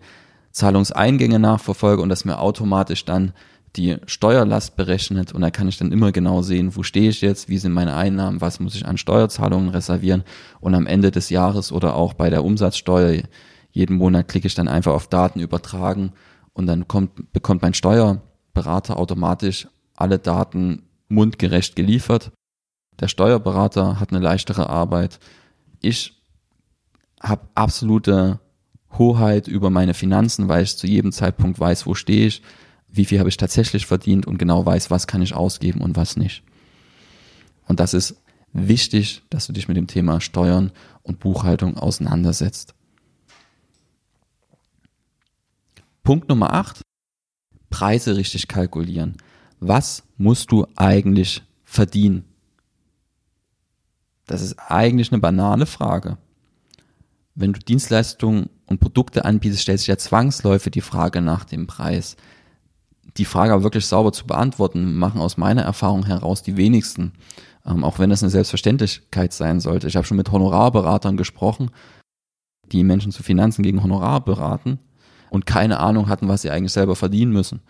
[0.53, 3.33] Zahlungseingänge nachverfolge und das mir automatisch dann
[3.77, 7.49] die Steuerlast berechnet und da kann ich dann immer genau sehen, wo stehe ich jetzt,
[7.49, 10.25] wie sind meine Einnahmen, was muss ich an Steuerzahlungen reservieren
[10.61, 13.23] und am Ende des Jahres oder auch bei der Umsatzsteuer
[13.71, 16.13] jeden Monat klicke ich dann einfach auf Daten übertragen
[16.55, 22.33] und dann kommt, bekommt mein Steuerberater automatisch alle Daten mundgerecht geliefert.
[23.01, 25.21] Der Steuerberater hat eine leichtere Arbeit.
[25.81, 26.21] Ich
[27.21, 28.41] habe absolute
[28.97, 32.43] Hoheit über meine Finanzen, weil ich zu jedem Zeitpunkt weiß, wo stehe ich
[32.89, 36.17] wie viel habe ich tatsächlich verdient und genau weiß, was kann ich ausgeben und was
[36.17, 36.43] nicht.
[37.67, 38.17] Und das ist
[38.53, 42.75] wichtig, dass du dich mit dem Thema Steuern und Buchhaltung auseinandersetzt.
[46.03, 46.81] Punkt Nummer 8.
[47.69, 49.19] Preise richtig kalkulieren.
[49.61, 52.25] Was musst du eigentlich verdienen?
[54.29, 56.19] Das ist eigentlich eine banale Frage.
[57.35, 62.17] Wenn du Dienstleistungen und Produkte anbietest, stellt sich ja zwangsläufig die Frage nach dem Preis
[63.19, 67.13] die Frage aber wirklich sauber zu beantworten, machen aus meiner Erfahrung heraus die wenigsten.
[67.67, 69.89] Ähm, auch wenn das eine Selbstverständlichkeit sein sollte.
[69.89, 71.71] Ich habe schon mit Honorarberatern gesprochen,
[72.71, 74.79] die Menschen zu Finanzen gegen Honorar beraten
[75.31, 77.61] und keine Ahnung hatten, was sie eigentlich selber verdienen müssen.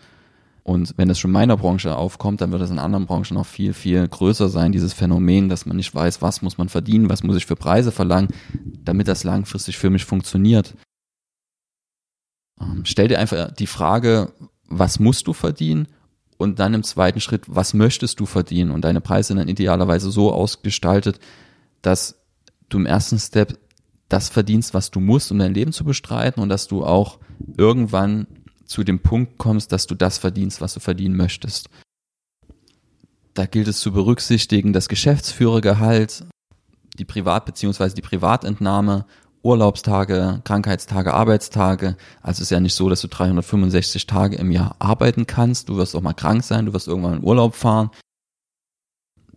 [0.63, 3.45] Und wenn das schon in meiner Branche aufkommt, dann wird es in anderen Branchen noch
[3.45, 7.23] viel, viel größer sein, dieses Phänomen, dass man nicht weiß, was muss man verdienen, was
[7.23, 8.29] muss ich für Preise verlangen,
[8.83, 10.75] damit das langfristig für mich funktioniert.
[12.61, 14.33] Ähm, stell dir einfach die Frage,
[14.67, 15.87] was musst du verdienen
[16.37, 18.71] und dann im zweiten Schritt, was möchtest du verdienen?
[18.71, 21.19] Und deine Preise sind dann idealerweise so ausgestaltet,
[21.81, 22.15] dass
[22.69, 23.57] du im ersten Step
[24.07, 27.19] das verdienst, was du musst, um dein Leben zu bestreiten und dass du auch
[27.57, 28.27] irgendwann
[28.69, 31.69] zu dem Punkt kommst, dass du das verdienst, was du verdienen möchtest.
[33.33, 36.25] Da gilt es zu berücksichtigen, das Geschäftsführergehalt,
[36.97, 37.89] die Privat- bzw.
[37.95, 39.05] die Privatentnahme
[39.41, 41.95] Urlaubstage, Krankheitstage, Arbeitstage.
[42.21, 45.69] Also es ist ja nicht so, dass du 365 Tage im Jahr arbeiten kannst.
[45.69, 47.89] Du wirst auch mal krank sein, du wirst irgendwann in Urlaub fahren.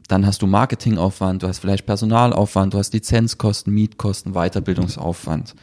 [0.08, 5.54] Dann hast du Marketingaufwand, du hast vielleicht Personalaufwand, du hast Lizenzkosten, Mietkosten, Weiterbildungsaufwand,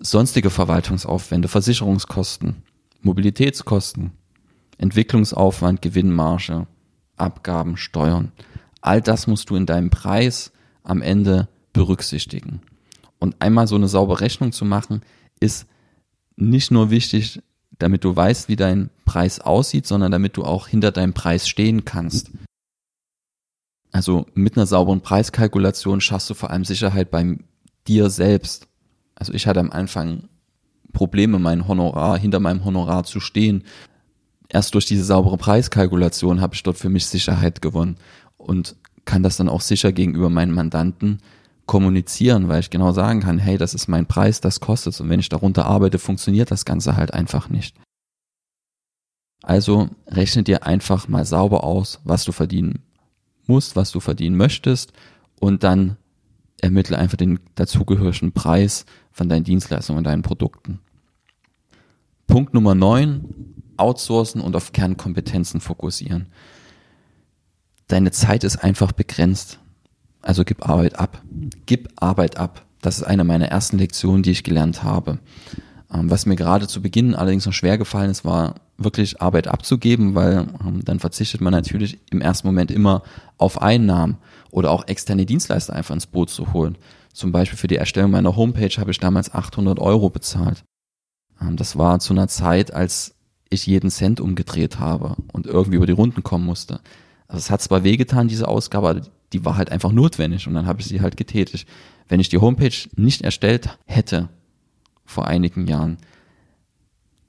[0.00, 2.62] sonstige Verwaltungsaufwände, Versicherungskosten,
[3.02, 4.12] Mobilitätskosten,
[4.78, 6.66] Entwicklungsaufwand, Gewinnmarge,
[7.16, 8.32] Abgaben, Steuern.
[8.80, 10.52] All das musst du in deinem Preis
[10.84, 12.60] am Ende berücksichtigen.
[13.18, 15.02] Und einmal so eine saubere Rechnung zu machen,
[15.40, 15.66] ist
[16.36, 17.42] nicht nur wichtig,
[17.78, 21.84] damit du weißt, wie dein Preis aussieht, sondern damit du auch hinter deinem Preis stehen
[21.84, 22.30] kannst.
[23.90, 27.38] Also mit einer sauberen Preiskalkulation schaffst du vor allem Sicherheit bei
[27.86, 28.67] dir selbst.
[29.18, 30.28] Also ich hatte am Anfang
[30.92, 33.64] Probleme, mein Honorar, hinter meinem Honorar zu stehen.
[34.48, 37.96] Erst durch diese saubere Preiskalkulation habe ich dort für mich Sicherheit gewonnen
[38.36, 41.18] und kann das dann auch sicher gegenüber meinen Mandanten
[41.66, 45.00] kommunizieren, weil ich genau sagen kann, hey, das ist mein Preis, das kostet es.
[45.00, 47.76] Und wenn ich darunter arbeite, funktioniert das Ganze halt einfach nicht.
[49.42, 52.80] Also rechne dir einfach mal sauber aus, was du verdienen
[53.46, 54.92] musst, was du verdienen möchtest
[55.40, 55.96] und dann
[56.60, 58.84] ermittle einfach den dazugehörigen Preis
[59.18, 60.80] von deinen Dienstleistungen und deinen Produkten.
[62.26, 63.24] Punkt Nummer 9,
[63.76, 66.26] outsourcen und auf Kernkompetenzen fokussieren.
[67.88, 69.58] Deine Zeit ist einfach begrenzt.
[70.22, 71.22] Also gib Arbeit ab.
[71.66, 72.64] Gib Arbeit ab.
[72.80, 75.18] Das ist eine meiner ersten Lektionen, die ich gelernt habe.
[75.92, 80.14] Ähm, was mir gerade zu Beginn allerdings noch schwer gefallen ist, war wirklich Arbeit abzugeben,
[80.14, 83.02] weil ähm, dann verzichtet man natürlich im ersten Moment immer
[83.36, 84.18] auf Einnahmen
[84.50, 86.76] oder auch externe Dienstleister einfach ins Boot zu holen.
[87.18, 90.62] Zum Beispiel für die Erstellung meiner Homepage habe ich damals 800 Euro bezahlt.
[91.40, 93.16] Ähm, das war zu einer Zeit, als
[93.50, 96.80] ich jeden Cent umgedreht habe und irgendwie über die Runden kommen musste.
[97.26, 99.02] Also es hat zwar wehgetan, diese Ausgabe,
[99.32, 101.66] die war halt einfach notwendig und dann habe ich sie halt getätigt.
[102.06, 104.28] Wenn ich die Homepage nicht erstellt hätte
[105.04, 105.96] vor einigen Jahren,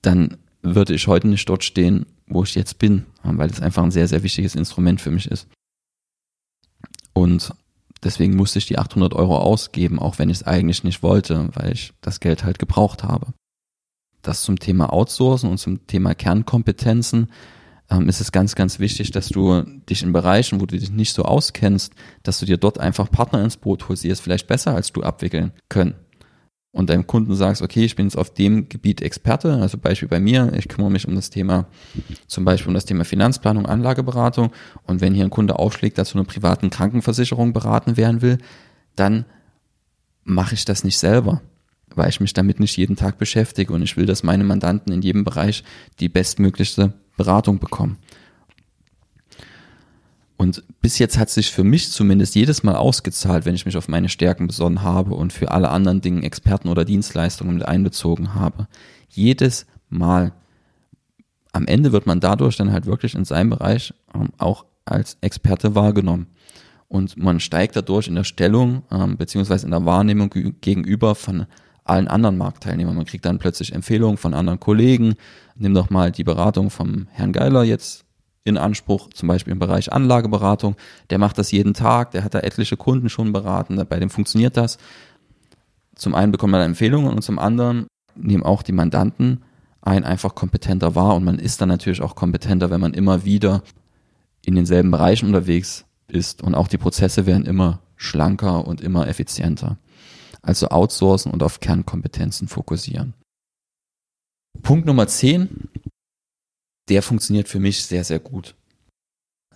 [0.03, 3.89] dann würde ich heute nicht dort stehen, wo ich jetzt bin, weil es einfach ein
[3.89, 5.47] sehr, sehr wichtiges Instrument für mich ist.
[7.13, 7.55] Und
[8.03, 11.73] deswegen musste ich die 800 Euro ausgeben, auch wenn ich es eigentlich nicht wollte, weil
[11.73, 13.33] ich das Geld halt gebraucht habe.
[14.21, 17.31] Das zum Thema Outsourcen und zum Thema Kernkompetenzen
[17.89, 21.13] ähm, ist es ganz, ganz wichtig, dass du dich in Bereichen, wo du dich nicht
[21.13, 24.75] so auskennst, dass du dir dort einfach Partner ins Boot holst, die es vielleicht besser
[24.75, 25.95] als du abwickeln können.
[26.71, 30.19] Und deinem Kunden sagst, okay, ich bin jetzt auf dem Gebiet Experte, also Beispiel bei
[30.19, 31.65] mir, ich kümmere mich um das Thema,
[32.27, 34.51] zum Beispiel um das Thema Finanzplanung, Anlageberatung.
[34.83, 38.37] Und wenn hier ein Kunde aufschlägt, dass du eine privaten Krankenversicherung beraten werden will,
[38.95, 39.25] dann
[40.23, 41.41] mache ich das nicht selber,
[41.95, 45.01] weil ich mich damit nicht jeden Tag beschäftige und ich will, dass meine Mandanten in
[45.01, 45.63] jedem Bereich
[45.99, 47.97] die bestmöglichste Beratung bekommen.
[50.39, 53.89] Und bis jetzt hat sich für mich zumindest jedes Mal ausgezahlt, wenn ich mich auf
[53.89, 58.69] meine Stärken besonnen habe und für alle anderen Dinge Experten oder Dienstleistungen mit einbezogen habe.
[59.09, 60.31] Jedes Mal.
[61.51, 65.75] Am Ende wird man dadurch dann halt wirklich in seinem Bereich ähm, auch als Experte
[65.75, 66.27] wahrgenommen.
[66.87, 70.29] Und man steigt dadurch in der Stellung ähm, beziehungsweise in der Wahrnehmung
[70.61, 71.47] gegenüber von
[71.83, 72.95] allen anderen Marktteilnehmern.
[72.95, 75.15] Man kriegt dann plötzlich Empfehlungen von anderen Kollegen.
[75.57, 78.05] Nimm doch mal die Beratung vom Herrn Geiler jetzt
[78.49, 80.75] in Anspruch, zum Beispiel im Bereich Anlageberatung.
[81.09, 84.57] Der macht das jeden Tag, der hat da etliche Kunden schon beraten, bei dem funktioniert
[84.57, 84.77] das.
[85.95, 89.43] Zum einen bekommt man Empfehlungen und zum anderen nehmen auch die Mandanten
[89.81, 93.63] ein einfach kompetenter wahr und man ist dann natürlich auch kompetenter, wenn man immer wieder
[94.45, 99.77] in denselben Bereichen unterwegs ist und auch die Prozesse werden immer schlanker und immer effizienter.
[100.41, 103.13] Also outsourcen und auf Kernkompetenzen fokussieren.
[104.61, 105.69] Punkt Nummer 10
[106.89, 108.55] der funktioniert für mich sehr, sehr gut.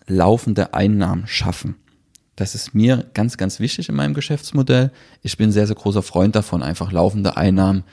[0.08, 1.76] Laufende Einnahmen schaffen.
[2.36, 4.92] Das ist mir ganz, ganz wichtig in meinem Geschäftsmodell.
[5.22, 7.84] Ich bin sehr, sehr großer Freund davon, einfach laufende Einnahmen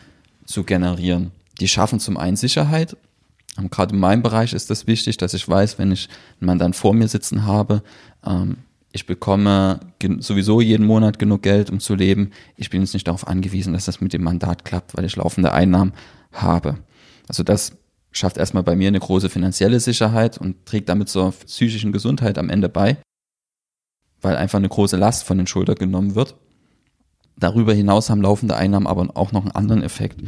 [0.46, 1.30] zu generieren.
[1.60, 2.96] Die schaffen zum einen Sicherheit.
[3.70, 6.08] Gerade in meinem Bereich ist das wichtig, dass ich weiß, wenn ich
[6.40, 7.82] einen Mandant vor mir sitzen habe,
[8.24, 8.58] ähm,
[8.92, 9.78] ich bekomme
[10.18, 12.32] sowieso jeden Monat genug Geld, um zu leben.
[12.56, 15.52] Ich bin jetzt nicht darauf angewiesen, dass das mit dem Mandat klappt, weil ich laufende
[15.52, 15.92] Einnahmen
[16.32, 16.78] habe.
[17.28, 17.72] Also das
[18.12, 22.50] schafft erstmal bei mir eine große finanzielle Sicherheit und trägt damit zur psychischen Gesundheit am
[22.50, 22.98] Ende bei,
[24.20, 26.36] weil einfach eine große Last von den Schultern genommen wird.
[27.36, 30.20] Darüber hinaus haben laufende Einnahmen aber auch noch einen anderen Effekt.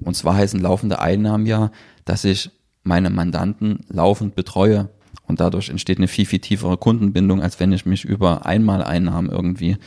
[0.00, 1.72] Und zwar heißen laufende Einnahmen ja,
[2.04, 2.50] dass ich
[2.84, 4.88] meine Mandanten laufend betreue
[5.26, 9.78] und dadurch entsteht eine viel, viel tiefere Kundenbindung, als wenn ich mich über Einmaleinnahmen irgendwie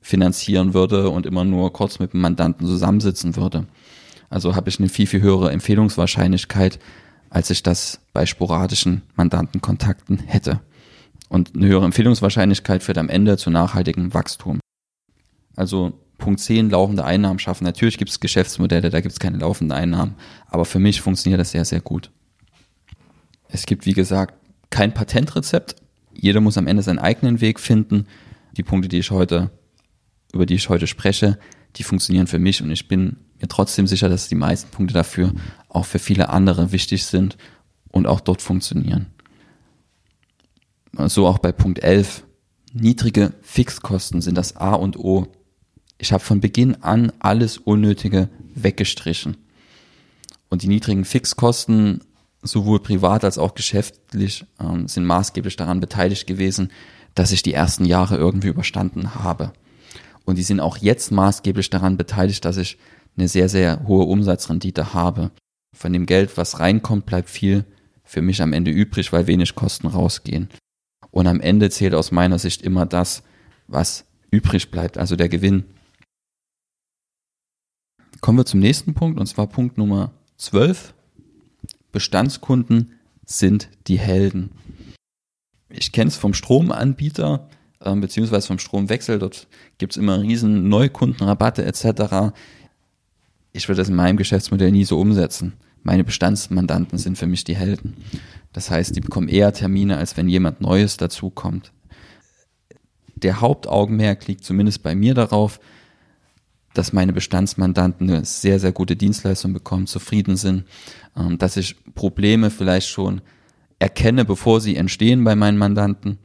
[0.00, 3.66] finanzieren würde und immer nur kurz mit dem Mandanten zusammensitzen würde.
[4.30, 6.78] Also habe ich eine viel, viel höhere Empfehlungswahrscheinlichkeit,
[7.30, 10.60] als ich das bei sporadischen Mandantenkontakten hätte.
[11.28, 14.60] Und eine höhere Empfehlungswahrscheinlichkeit führt am Ende zu nachhaltigem Wachstum.
[15.56, 17.64] Also Punkt 10, laufende Einnahmen schaffen.
[17.64, 21.52] Natürlich gibt es Geschäftsmodelle, da gibt es keine laufenden Einnahmen, aber für mich funktioniert das
[21.52, 22.10] sehr, sehr gut.
[23.48, 24.34] Es gibt, wie gesagt,
[24.70, 25.76] kein Patentrezept.
[26.12, 28.06] Jeder muss am Ende seinen eigenen Weg finden.
[28.56, 29.50] Die Punkte, die ich heute,
[30.32, 31.38] über die ich heute spreche,
[31.76, 35.32] die funktionieren für mich und ich bin mir trotzdem sicher, dass die meisten Punkte dafür
[35.68, 37.36] auch für viele andere wichtig sind
[37.90, 39.06] und auch dort funktionieren.
[40.92, 42.24] So auch bei Punkt 11.
[42.72, 45.28] Niedrige Fixkosten sind das A und O.
[45.98, 49.36] Ich habe von Beginn an alles Unnötige weggestrichen.
[50.48, 52.02] Und die niedrigen Fixkosten,
[52.42, 56.70] sowohl privat als auch geschäftlich, ähm, sind maßgeblich daran beteiligt gewesen,
[57.14, 59.52] dass ich die ersten Jahre irgendwie überstanden habe.
[60.24, 62.78] Und die sind auch jetzt maßgeblich daran beteiligt, dass ich
[63.18, 65.30] eine sehr, sehr hohe Umsatzrendite habe.
[65.76, 67.64] Von dem Geld, was reinkommt, bleibt viel
[68.04, 70.48] für mich am Ende übrig, weil wenig Kosten rausgehen.
[71.10, 73.22] Und am Ende zählt aus meiner Sicht immer das,
[73.66, 75.64] was übrig bleibt, also der Gewinn.
[78.20, 80.94] Kommen wir zum nächsten Punkt, und zwar Punkt Nummer 12.
[81.92, 84.52] Bestandskunden sind die Helden.
[85.68, 87.48] Ich kenne es vom Stromanbieter,
[87.80, 89.18] äh, beziehungsweise vom Stromwechsel.
[89.18, 92.32] Dort gibt es immer riesen Neukundenrabatte etc
[93.52, 95.54] ich würde das in meinem Geschäftsmodell nie so umsetzen.
[95.82, 97.96] Meine Bestandsmandanten sind für mich die Helden.
[98.52, 101.72] Das heißt, die bekommen eher Termine, als wenn jemand Neues dazukommt.
[103.14, 105.60] Der Hauptaugenmerk liegt zumindest bei mir darauf,
[106.74, 110.64] dass meine Bestandsmandanten eine sehr, sehr gute Dienstleistung bekommen, zufrieden sind,
[111.16, 113.20] ähm, dass ich Probleme vielleicht schon
[113.78, 116.18] erkenne, bevor sie entstehen bei meinen Mandanten.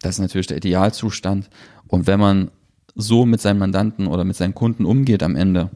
[0.00, 1.48] Das ist natürlich der Idealzustand.
[1.86, 2.50] Und wenn man
[2.94, 5.70] so mit seinen Mandanten oder mit seinen Kunden umgeht am Ende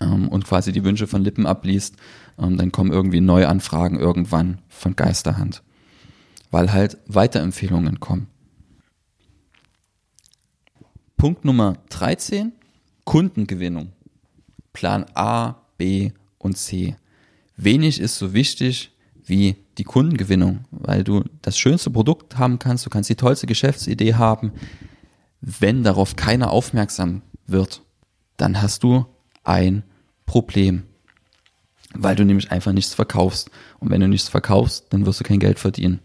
[0.00, 1.96] ähm, und quasi die Wünsche von Lippen abliest,
[2.38, 5.62] ähm, dann kommen irgendwie neue Anfragen irgendwann von Geisterhand,
[6.50, 8.28] weil halt Weiterempfehlungen kommen.
[11.16, 12.52] Punkt Nummer 13,
[13.04, 13.92] Kundengewinnung.
[14.72, 16.96] Plan A, B und C.
[17.56, 18.92] Wenig ist so wichtig
[19.24, 24.14] wie die Kundengewinnung, weil du das schönste Produkt haben kannst, du kannst die tollste Geschäftsidee
[24.14, 24.52] haben,
[25.40, 27.82] wenn darauf keiner aufmerksam wird,
[28.36, 29.06] dann hast du
[29.46, 29.82] ein
[30.26, 30.82] Problem.
[31.94, 33.50] Weil du nämlich einfach nichts verkaufst.
[33.78, 36.00] Und wenn du nichts verkaufst, dann wirst du kein Geld verdienen.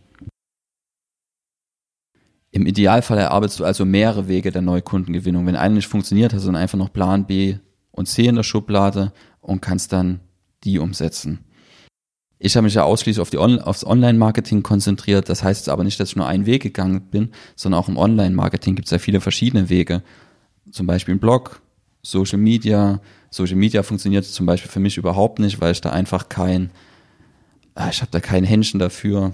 [2.52, 5.46] Im Idealfall erarbeitest du also mehrere Wege der Neukundengewinnung.
[5.46, 7.58] Wenn einer nicht funktioniert, hast du dann einfach noch Plan B
[7.92, 10.20] und C in der Schublade und kannst dann
[10.64, 11.40] die umsetzen.
[12.40, 15.30] Ich habe mich ja ausschließlich auf die On aufs Online-Marketing konzentriert.
[15.30, 18.76] Das heißt aber nicht, dass ich nur einen Weg gegangen bin, sondern auch im Online-Marketing
[18.76, 20.02] gibt es ja viele verschiedene Wege.
[20.72, 21.61] Zum Beispiel ein Blog,
[22.04, 23.00] Social Media.
[23.30, 26.72] Social Media funktioniert zum Beispiel für mich überhaupt nicht, weil ich da einfach kein,
[27.76, 29.34] ah, ich habe da kein Händchen dafür.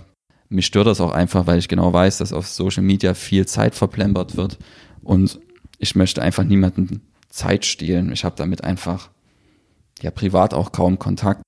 [0.50, 3.76] mich stört das auch einfach, weil ich genau weiß, dass auf Social Media viel Zeit
[3.76, 4.58] verplempert wird
[5.02, 5.40] und
[5.80, 8.12] ich möchte einfach niemanden Zeit stehlen.
[8.12, 9.10] Ich habe damit einfach
[10.02, 11.42] ja privat auch kaum Kontakt.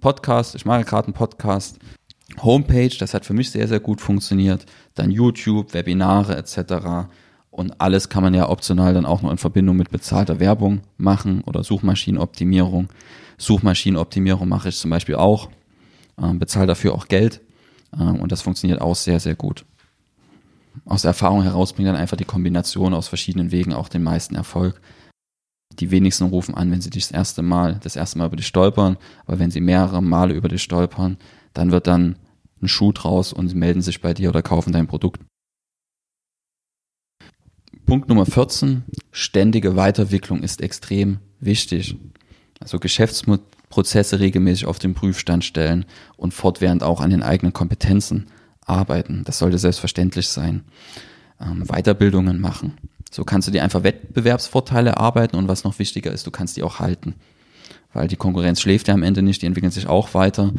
[0.00, 1.78] Podcast, ich mache gerade einen Podcast.
[2.42, 4.66] Homepage, das hat für mich sehr, sehr gut funktioniert.
[4.94, 7.08] Dann YouTube, Webinare etc.
[7.52, 11.42] Und alles kann man ja optional dann auch noch in Verbindung mit bezahlter Werbung machen
[11.44, 12.88] oder Suchmaschinenoptimierung.
[13.36, 15.50] Suchmaschinenoptimierung mache ich zum Beispiel auch,
[16.16, 17.42] äh, bezahle dafür auch Geld
[17.92, 19.66] äh, und das funktioniert auch sehr, sehr gut.
[20.86, 24.34] Aus der Erfahrung heraus bringt dann einfach die Kombination aus verschiedenen Wegen auch den meisten
[24.34, 24.80] Erfolg.
[25.78, 28.96] Die wenigsten rufen an, wenn sie das erste Mal, das erste Mal über dich stolpern,
[29.26, 31.18] aber wenn sie mehrere Male über dich stolpern,
[31.52, 32.16] dann wird dann
[32.62, 35.20] ein Schuh draus und sie melden sich bei dir oder kaufen dein Produkt.
[37.86, 41.96] Punkt Nummer 14, ständige Weiterentwicklung ist extrem wichtig.
[42.60, 45.84] Also Geschäftsprozesse regelmäßig auf den Prüfstand stellen
[46.16, 48.26] und fortwährend auch an den eigenen Kompetenzen
[48.64, 49.24] arbeiten.
[49.24, 50.62] Das sollte selbstverständlich sein.
[51.40, 52.74] Ähm, Weiterbildungen machen.
[53.10, 56.62] So kannst du dir einfach Wettbewerbsvorteile erarbeiten und was noch wichtiger ist, du kannst die
[56.62, 57.16] auch halten.
[57.92, 60.52] Weil die Konkurrenz schläft ja am Ende nicht, die entwickeln sich auch weiter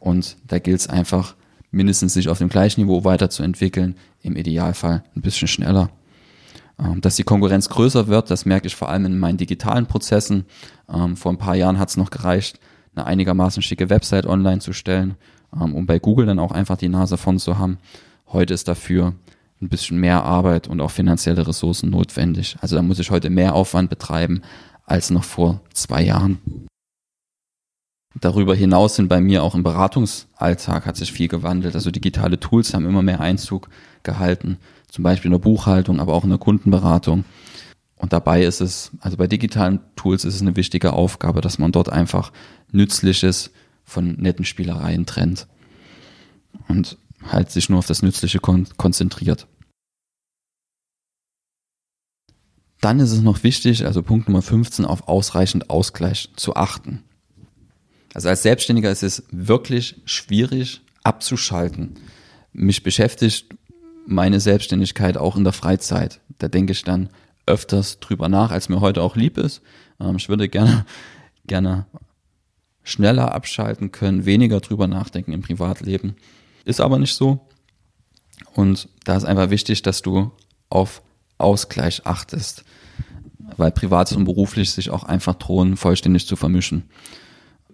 [0.00, 1.34] und da gilt es einfach,
[1.70, 5.90] mindestens sich auf dem gleichen Niveau weiterzuentwickeln, im Idealfall ein bisschen schneller.
[6.78, 10.46] Ähm, dass die Konkurrenz größer wird, das merke ich vor allem in meinen digitalen Prozessen.
[10.92, 12.58] Ähm, vor ein paar Jahren hat es noch gereicht,
[12.94, 15.16] eine einigermaßen schicke Website online zu stellen,
[15.54, 17.78] ähm, um bei Google dann auch einfach die Nase von zu haben.
[18.26, 19.14] Heute ist dafür
[19.60, 22.56] ein bisschen mehr Arbeit und auch finanzielle Ressourcen notwendig.
[22.60, 24.42] Also da muss ich heute mehr Aufwand betreiben
[24.84, 26.66] als noch vor zwei Jahren.
[28.20, 31.74] Darüber hinaus sind bei mir auch im Beratungsalltag hat sich viel gewandelt.
[31.74, 33.68] Also digitale Tools haben immer mehr Einzug
[34.04, 34.58] gehalten,
[34.94, 37.24] zum Beispiel in der Buchhaltung, aber auch in der Kundenberatung.
[37.96, 41.72] Und dabei ist es, also bei digitalen Tools ist es eine wichtige Aufgabe, dass man
[41.72, 42.32] dort einfach
[42.70, 43.50] Nützliches
[43.82, 45.48] von netten Spielereien trennt
[46.68, 49.48] und halt sich nur auf das Nützliche kon konzentriert.
[52.80, 57.02] Dann ist es noch wichtig, also Punkt Nummer 15, auf ausreichend Ausgleich zu achten.
[58.14, 61.98] Also als Selbstständiger ist es wirklich schwierig abzuschalten.
[62.52, 63.48] Mich beschäftigt
[64.06, 66.20] meine Selbstständigkeit auch in der Freizeit.
[66.38, 67.10] Da denke ich dann
[67.46, 69.62] öfters drüber nach, als mir heute auch lieb ist.
[70.00, 70.86] Ähm, ich würde gerne,
[71.46, 71.86] gerne
[72.82, 76.16] schneller abschalten können, weniger drüber nachdenken im Privatleben.
[76.64, 77.46] Ist aber nicht so.
[78.54, 80.30] Und da ist einfach wichtig, dass du
[80.70, 81.02] auf
[81.38, 82.64] Ausgleich achtest,
[83.56, 86.84] weil Privates und Beruflich sich auch einfach drohen, vollständig zu vermischen.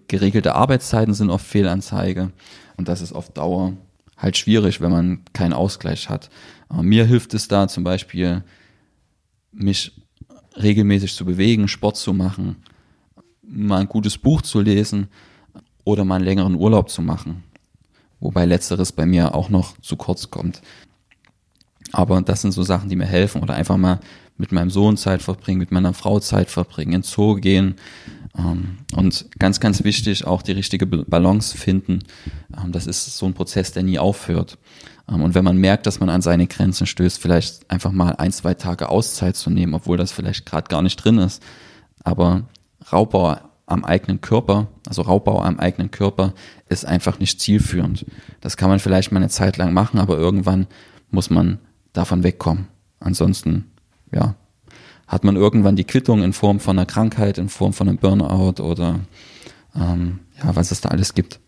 [0.07, 2.31] Geregelte Arbeitszeiten sind oft Fehlanzeige
[2.77, 3.73] und das ist auf Dauer
[4.21, 6.29] halt schwierig, wenn man keinen Ausgleich hat.
[6.69, 8.43] Aber mir hilft es da zum Beispiel,
[9.51, 9.91] mich
[10.55, 12.57] regelmäßig zu bewegen, Sport zu machen,
[13.41, 15.07] mal ein gutes Buch zu lesen
[15.83, 17.43] oder mal einen längeren Urlaub zu machen.
[18.19, 20.61] Wobei letzteres bei mir auch noch zu kurz kommt.
[21.91, 23.41] Aber das sind so Sachen, die mir helfen.
[23.41, 23.99] Oder einfach mal
[24.37, 27.75] mit meinem Sohn Zeit verbringen, mit meiner Frau Zeit verbringen, ins Zoo gehen.
[28.37, 31.99] Ähm, und ganz, ganz wichtig, auch die richtige Balance finden.
[32.57, 34.57] Ähm, das ist so ein Prozess, der nie aufhört.
[35.09, 38.31] Ähm, und wenn man merkt, dass man an seine Grenzen stößt, vielleicht einfach mal ein,
[38.31, 41.43] zwei Tage Auszeit zu nehmen, obwohl das vielleicht gerade gar nicht drin ist.
[42.03, 42.43] Aber
[42.91, 46.33] Raubbau am eigenen Körper, also Raubbau am eigenen Körper,
[46.67, 48.05] ist einfach nicht zielführend.
[48.41, 50.67] Das kann man vielleicht mal eine Zeit lang machen, aber irgendwann
[51.09, 51.59] muss man
[51.93, 52.67] davon wegkommen.
[52.99, 53.71] Ansonsten,
[54.13, 54.35] ja,
[55.11, 58.63] hat man irgendwann die Quittung in Form von einer Krankheit, in Form von einem Burnout
[58.63, 59.01] oder
[59.75, 61.41] ähm, ja, was es da alles gibt.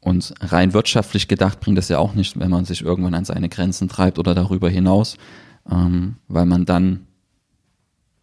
[0.00, 3.48] Und rein wirtschaftlich gedacht bringt es ja auch nicht, wenn man sich irgendwann an seine
[3.48, 5.16] Grenzen treibt oder darüber hinaus,
[5.70, 7.06] ähm, weil man dann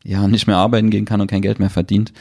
[0.03, 2.11] ja nicht mehr arbeiten gehen kann und kein Geld mehr verdient.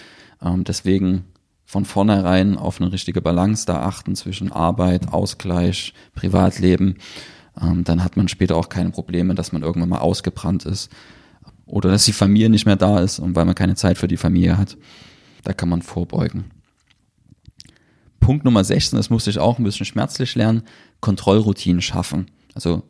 [0.40, 1.24] Ähm, deswegen
[1.64, 6.98] von vornherein auf eine richtige Balance da achten zwischen Arbeit, Ausgleich, Privatleben.
[7.60, 10.88] Ähm, dann hat man später auch keine Probleme, dass man irgendwann mal ausgebrannt ist
[11.66, 14.16] oder dass die Familie nicht mehr da ist und weil man keine Zeit für die
[14.16, 14.76] Familie hat.
[15.44, 16.44] Da kann man vorbeugen.
[18.20, 20.62] Punkt Nummer 16, das musste ich auch ein bisschen schmerzlich lernen,
[21.00, 22.26] Kontrollroutinen schaffen.
[22.54, 22.82] Also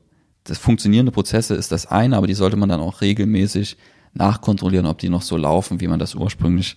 [0.45, 3.77] das funktionierende Prozesse ist das eine, aber die sollte man dann auch regelmäßig
[4.13, 6.77] nachkontrollieren, ob die noch so laufen, wie man das ursprünglich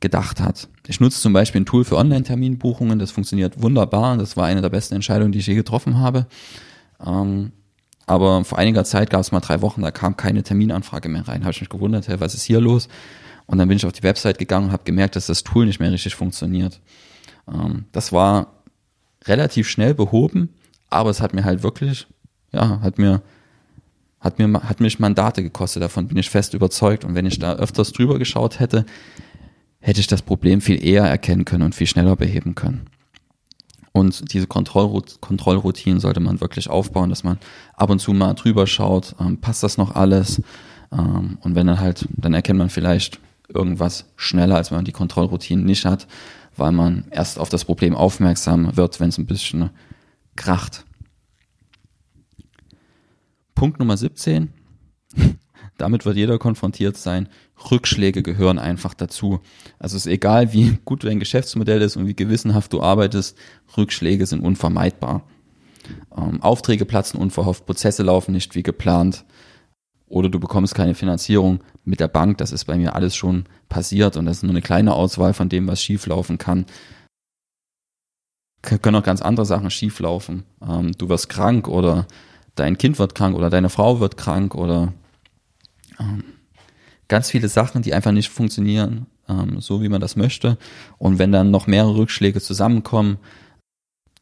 [0.00, 0.68] gedacht hat.
[0.86, 4.16] Ich nutze zum Beispiel ein Tool für Online-Terminbuchungen, das funktioniert wunderbar.
[4.16, 6.26] Das war eine der besten Entscheidungen, die ich je getroffen habe.
[7.04, 7.52] Ähm,
[8.06, 11.42] aber vor einiger Zeit gab es mal drei Wochen, da kam keine Terminanfrage mehr rein.
[11.42, 12.88] Habe ich mich gewundert, hey, was ist hier los?
[13.46, 15.80] Und dann bin ich auf die Website gegangen und habe gemerkt, dass das Tool nicht
[15.80, 16.80] mehr richtig funktioniert.
[17.52, 18.54] Ähm, das war
[19.24, 20.54] relativ schnell behoben,
[20.88, 22.06] aber es hat mir halt wirklich,
[22.52, 23.22] ja, hat mir
[24.20, 27.04] hat mir, hat mich Mandate gekostet, davon bin ich fest überzeugt.
[27.04, 28.84] Und wenn ich da öfters drüber geschaut hätte,
[29.78, 32.86] hätte ich das Problem viel eher erkennen können und viel schneller beheben können.
[33.96, 37.38] Und diese Kontrollroutinen sollte man wirklich aufbauen, dass man
[37.72, 40.42] ab und zu mal drüber schaut, ähm, passt das noch alles?
[40.92, 44.92] Ähm, und wenn dann halt, dann erkennt man vielleicht irgendwas schneller, als wenn man die
[44.92, 46.06] Kontrollroutinen nicht hat,
[46.58, 49.70] weil man erst auf das Problem aufmerksam wird, wenn es ein bisschen
[50.36, 50.84] kracht.
[53.54, 54.52] Punkt Nummer 17.
[55.78, 57.28] Damit wird jeder konfrontiert sein.
[57.70, 59.40] Rückschläge gehören einfach dazu.
[59.78, 63.36] Also es ist egal, wie gut dein Geschäftsmodell ist und wie gewissenhaft du arbeitest,
[63.76, 65.22] Rückschläge sind unvermeidbar.
[66.16, 69.24] Ähm, Aufträge platzen unverhofft, Prozesse laufen nicht wie geplant
[70.08, 72.38] oder du bekommst keine Finanzierung mit der Bank.
[72.38, 75.48] Das ist bei mir alles schon passiert und das ist nur eine kleine Auswahl von
[75.48, 76.66] dem, was schieflaufen kann.
[78.62, 80.44] Können auch ganz andere Sachen schieflaufen.
[80.66, 82.06] Ähm, du wirst krank oder
[82.54, 84.92] dein Kind wird krank oder deine Frau wird krank oder
[85.98, 86.24] ähm,
[87.08, 90.58] ganz viele Sachen, die einfach nicht funktionieren, ähm, so wie man das möchte.
[90.98, 93.18] Und wenn dann noch mehrere Rückschläge zusammenkommen,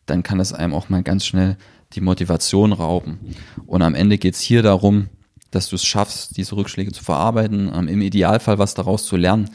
[0.07, 1.57] dann kann das einem auch mal ganz schnell
[1.93, 3.35] die Motivation rauben.
[3.66, 5.09] Und am Ende geht's hier darum,
[5.51, 9.51] dass du es schaffst, diese Rückschläge zu verarbeiten, ähm, im Idealfall was daraus zu lernen.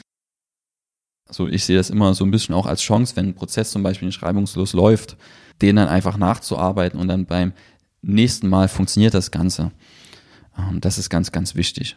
[1.26, 3.84] Also ich sehe das immer so ein bisschen auch als Chance, wenn ein Prozess zum
[3.84, 5.16] Beispiel nicht reibungslos läuft,
[5.62, 7.52] den dann einfach nachzuarbeiten und dann beim
[8.02, 9.70] nächsten Mal funktioniert das Ganze.
[10.58, 11.96] Ähm, das ist ganz, ganz wichtig.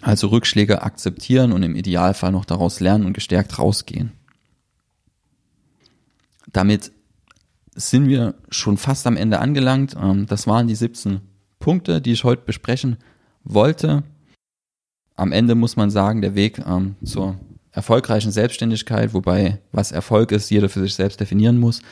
[0.00, 4.12] Also Rückschläge akzeptieren und im Idealfall noch daraus lernen und gestärkt rausgehen.
[6.52, 6.92] Damit
[7.74, 9.96] sind wir schon fast am Ende angelangt.
[10.00, 11.20] Ähm, das waren die 17
[11.58, 12.96] Punkte, die ich heute besprechen
[13.44, 14.02] wollte.
[15.16, 17.38] Am Ende muss man sagen, der Weg ähm, zur
[17.72, 21.82] erfolgreichen Selbstständigkeit, wobei was Erfolg ist, jeder für sich selbst definieren muss.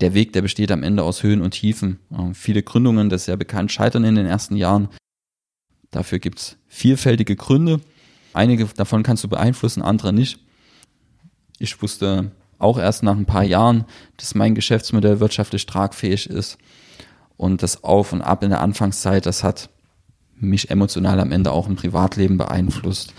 [0.00, 2.00] Der Weg, der besteht am Ende aus Höhen und Tiefen.
[2.10, 4.88] Ähm, viele Gründungen, das ist ja bekannt, scheitern in den ersten Jahren.
[5.92, 7.80] Dafür gibt's vielfältige Gründe.
[8.32, 10.40] Einige davon kannst du beeinflussen, andere nicht.
[11.58, 13.84] Ich wusste auch erst nach ein paar Jahren,
[14.16, 16.58] dass mein Geschäftsmodell wirtschaftlich tragfähig ist.
[17.36, 19.68] Und das Auf und Ab in der Anfangszeit, das hat
[20.34, 23.12] mich emotional am Ende auch im Privatleben beeinflusst.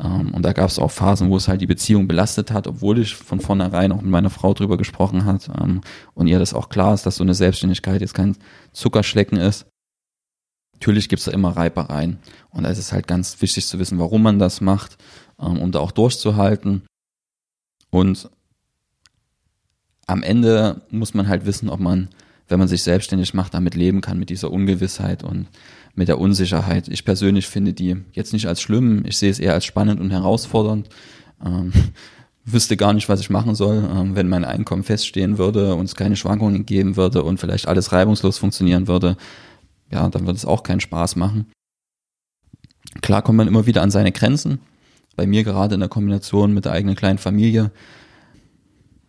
[0.00, 2.98] Ähm, und da gab es auch Phasen, wo es halt die Beziehung belastet hat, obwohl
[2.98, 5.82] ich von vornherein auch mit meiner Frau drüber gesprochen hat ähm,
[6.14, 8.36] und ihr das auch klar ist, dass so eine Selbstständigkeit jetzt kein
[8.72, 9.66] Zuckerschlecken ist.
[10.80, 12.18] Natürlich gibt es da immer Reibereien.
[12.50, 14.96] Und da ist es halt ganz wichtig zu wissen, warum man das macht,
[15.40, 16.82] ähm, um da auch durchzuhalten.
[17.90, 18.30] Und
[20.06, 22.08] am Ende muss man halt wissen, ob man,
[22.46, 25.48] wenn man sich selbstständig macht, damit leben kann, mit dieser Ungewissheit und
[25.96, 26.86] mit der Unsicherheit.
[26.86, 30.10] Ich persönlich finde die jetzt nicht als schlimm, ich sehe es eher als spannend und
[30.10, 30.88] herausfordernd.
[31.44, 31.72] Ähm,
[32.44, 35.96] wüsste gar nicht, was ich machen soll, ähm, wenn mein Einkommen feststehen würde und es
[35.96, 39.16] keine Schwankungen geben würde und vielleicht alles reibungslos funktionieren würde
[39.90, 41.50] ja, dann wird es auch keinen Spaß machen.
[43.02, 44.60] Klar kommt man immer wieder an seine Grenzen.
[45.16, 47.70] Bei mir gerade in der Kombination mit der eigenen kleinen Familie.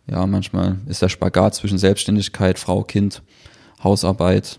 [0.06, 3.22] Ja, manchmal ist der Spagat zwischen Selbstständigkeit, Frau, Kind,
[3.82, 4.58] Hausarbeit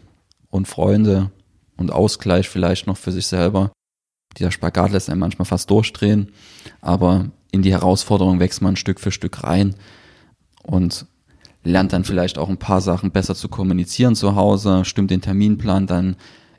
[0.50, 1.32] und Freunde
[1.76, 3.72] und Ausgleich vielleicht noch für sich selber.
[4.38, 6.32] Dieser Spagat lässt einen manchmal fast durchdrehen,
[6.80, 9.76] aber in die Herausforderung wächst man Stück für Stück rein
[10.64, 11.06] und
[11.64, 15.88] lernt dann vielleicht auch ein paar Sachen besser zu kommunizieren zu Hause, stimmt den Terminplan
[15.88, 16.16] dann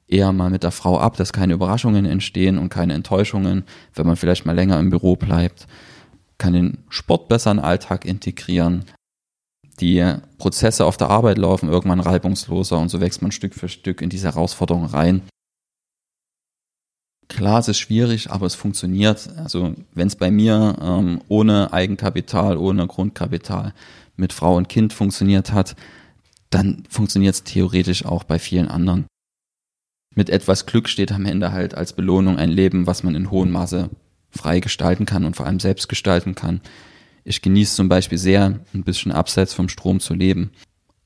[0.06, 4.16] eher mal mit der Frau ab, dass keine Überraschungen entstehen und keine Enttäuschungen, wenn man
[4.16, 5.66] vielleicht mal länger im Büro bleibt,
[6.38, 8.84] kann den Sport besser in den Alltag integrieren.
[9.80, 10.04] Die
[10.38, 14.10] Prozesse auf der Arbeit laufen irgendwann reibungsloser und so wächst man Stück für Stück in
[14.10, 15.22] diese Herausforderung rein.
[17.28, 19.28] Klar, es ist schwierig, aber es funktioniert.
[19.36, 23.72] Also wenn es bei mir ähm, ohne Eigenkapital, ohne Grundkapital
[24.16, 25.74] mit Frau und Kind funktioniert hat,
[26.50, 29.06] dann funktioniert es theoretisch auch bei vielen anderen.
[30.14, 33.50] Mit etwas Glück steht am Ende halt als Belohnung ein Leben, was man in hohem
[33.50, 33.88] Maße
[34.30, 36.60] frei gestalten kann und vor allem selbst gestalten kann.
[37.24, 40.50] Ich genieße zum Beispiel sehr, ein bisschen abseits vom Strom zu leben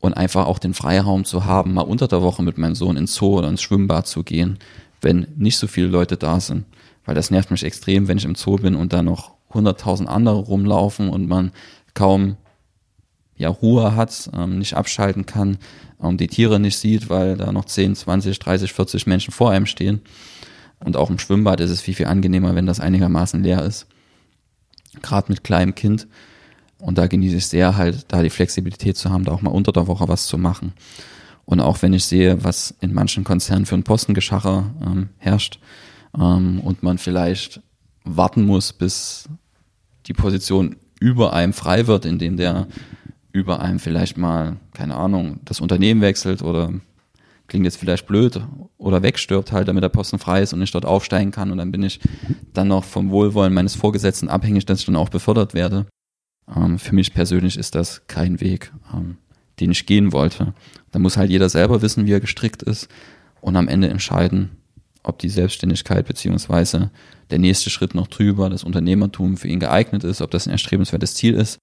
[0.00, 3.14] und einfach auch den Freiraum zu haben, mal unter der Woche mit meinem Sohn ins
[3.14, 4.58] Zoo oder ins Schwimmbad zu gehen,
[5.00, 6.64] wenn nicht so viele Leute da sind.
[7.04, 10.36] Weil das nervt mich extrem, wenn ich im Zoo bin und da noch hunderttausend andere
[10.36, 11.52] rumlaufen und man
[11.94, 12.36] kaum
[13.36, 15.58] ja, Ruhe hat, ähm, nicht abschalten kann,
[16.02, 19.66] ähm, die Tiere nicht sieht, weil da noch 10, 20, 30, 40 Menschen vor einem
[19.66, 20.00] stehen.
[20.80, 23.86] Und auch im Schwimmbad ist es viel, viel angenehmer, wenn das einigermaßen leer ist.
[25.02, 26.06] Gerade mit kleinem Kind.
[26.78, 29.72] Und da genieße ich sehr halt, da die Flexibilität zu haben, da auch mal unter
[29.72, 30.72] der Woche was zu machen.
[31.46, 35.60] Und auch wenn ich sehe, was in manchen Konzernen für ein Postengeschacher ähm, herrscht
[36.18, 37.62] ähm, und man vielleicht
[38.04, 39.28] warten muss, bis
[40.06, 42.66] die Position über einem frei wird, indem der
[43.32, 46.72] über einem vielleicht mal, keine Ahnung, das Unternehmen wechselt oder
[47.46, 48.40] klingt jetzt vielleicht blöd
[48.76, 51.70] oder wegstirbt halt, damit der Posten frei ist und ich dort aufsteigen kann und dann
[51.70, 52.00] bin ich
[52.54, 55.86] dann noch vom Wohlwollen meines Vorgesetzten abhängig, dass ich dann auch befördert werde.
[56.54, 58.72] Ähm, für mich persönlich ist das kein Weg.
[58.92, 59.18] Ähm,
[59.60, 60.54] den ich gehen wollte.
[60.90, 62.88] Da muss halt jeder selber wissen, wie er gestrickt ist
[63.40, 64.50] und am Ende entscheiden,
[65.02, 66.90] ob die Selbstständigkeit beziehungsweise
[67.30, 71.14] der nächste Schritt noch drüber, das Unternehmertum für ihn geeignet ist, ob das ein erstrebenswertes
[71.14, 71.58] Ziel ist.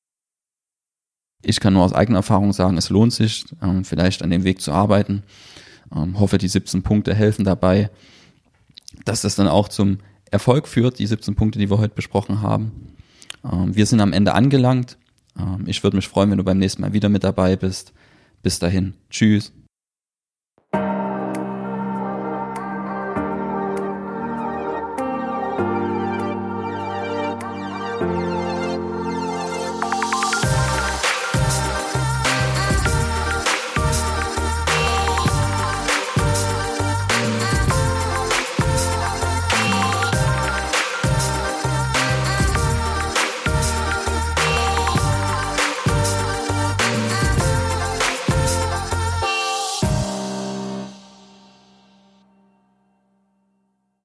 [1.46, 4.62] Ich kann nur aus eigener Erfahrung sagen, es lohnt sich, ähm, vielleicht an dem Weg
[4.62, 5.24] zu arbeiten.
[5.94, 7.90] Ähm, hoffe, die 17 Punkte helfen dabei,
[9.04, 10.00] dass das dann auch zum
[10.32, 12.94] Erfolg führt, die 17 Punkte, die wir heute besprochen haben.
[13.44, 14.98] Ähm, wir sind am Ende angelangt.
[15.38, 17.94] Ähm, ich würde mich freuen, wenn du beim nächsten Mal wieder mit dabei bist.
[18.42, 18.94] Bis dahin.
[19.10, 19.54] Tschüss.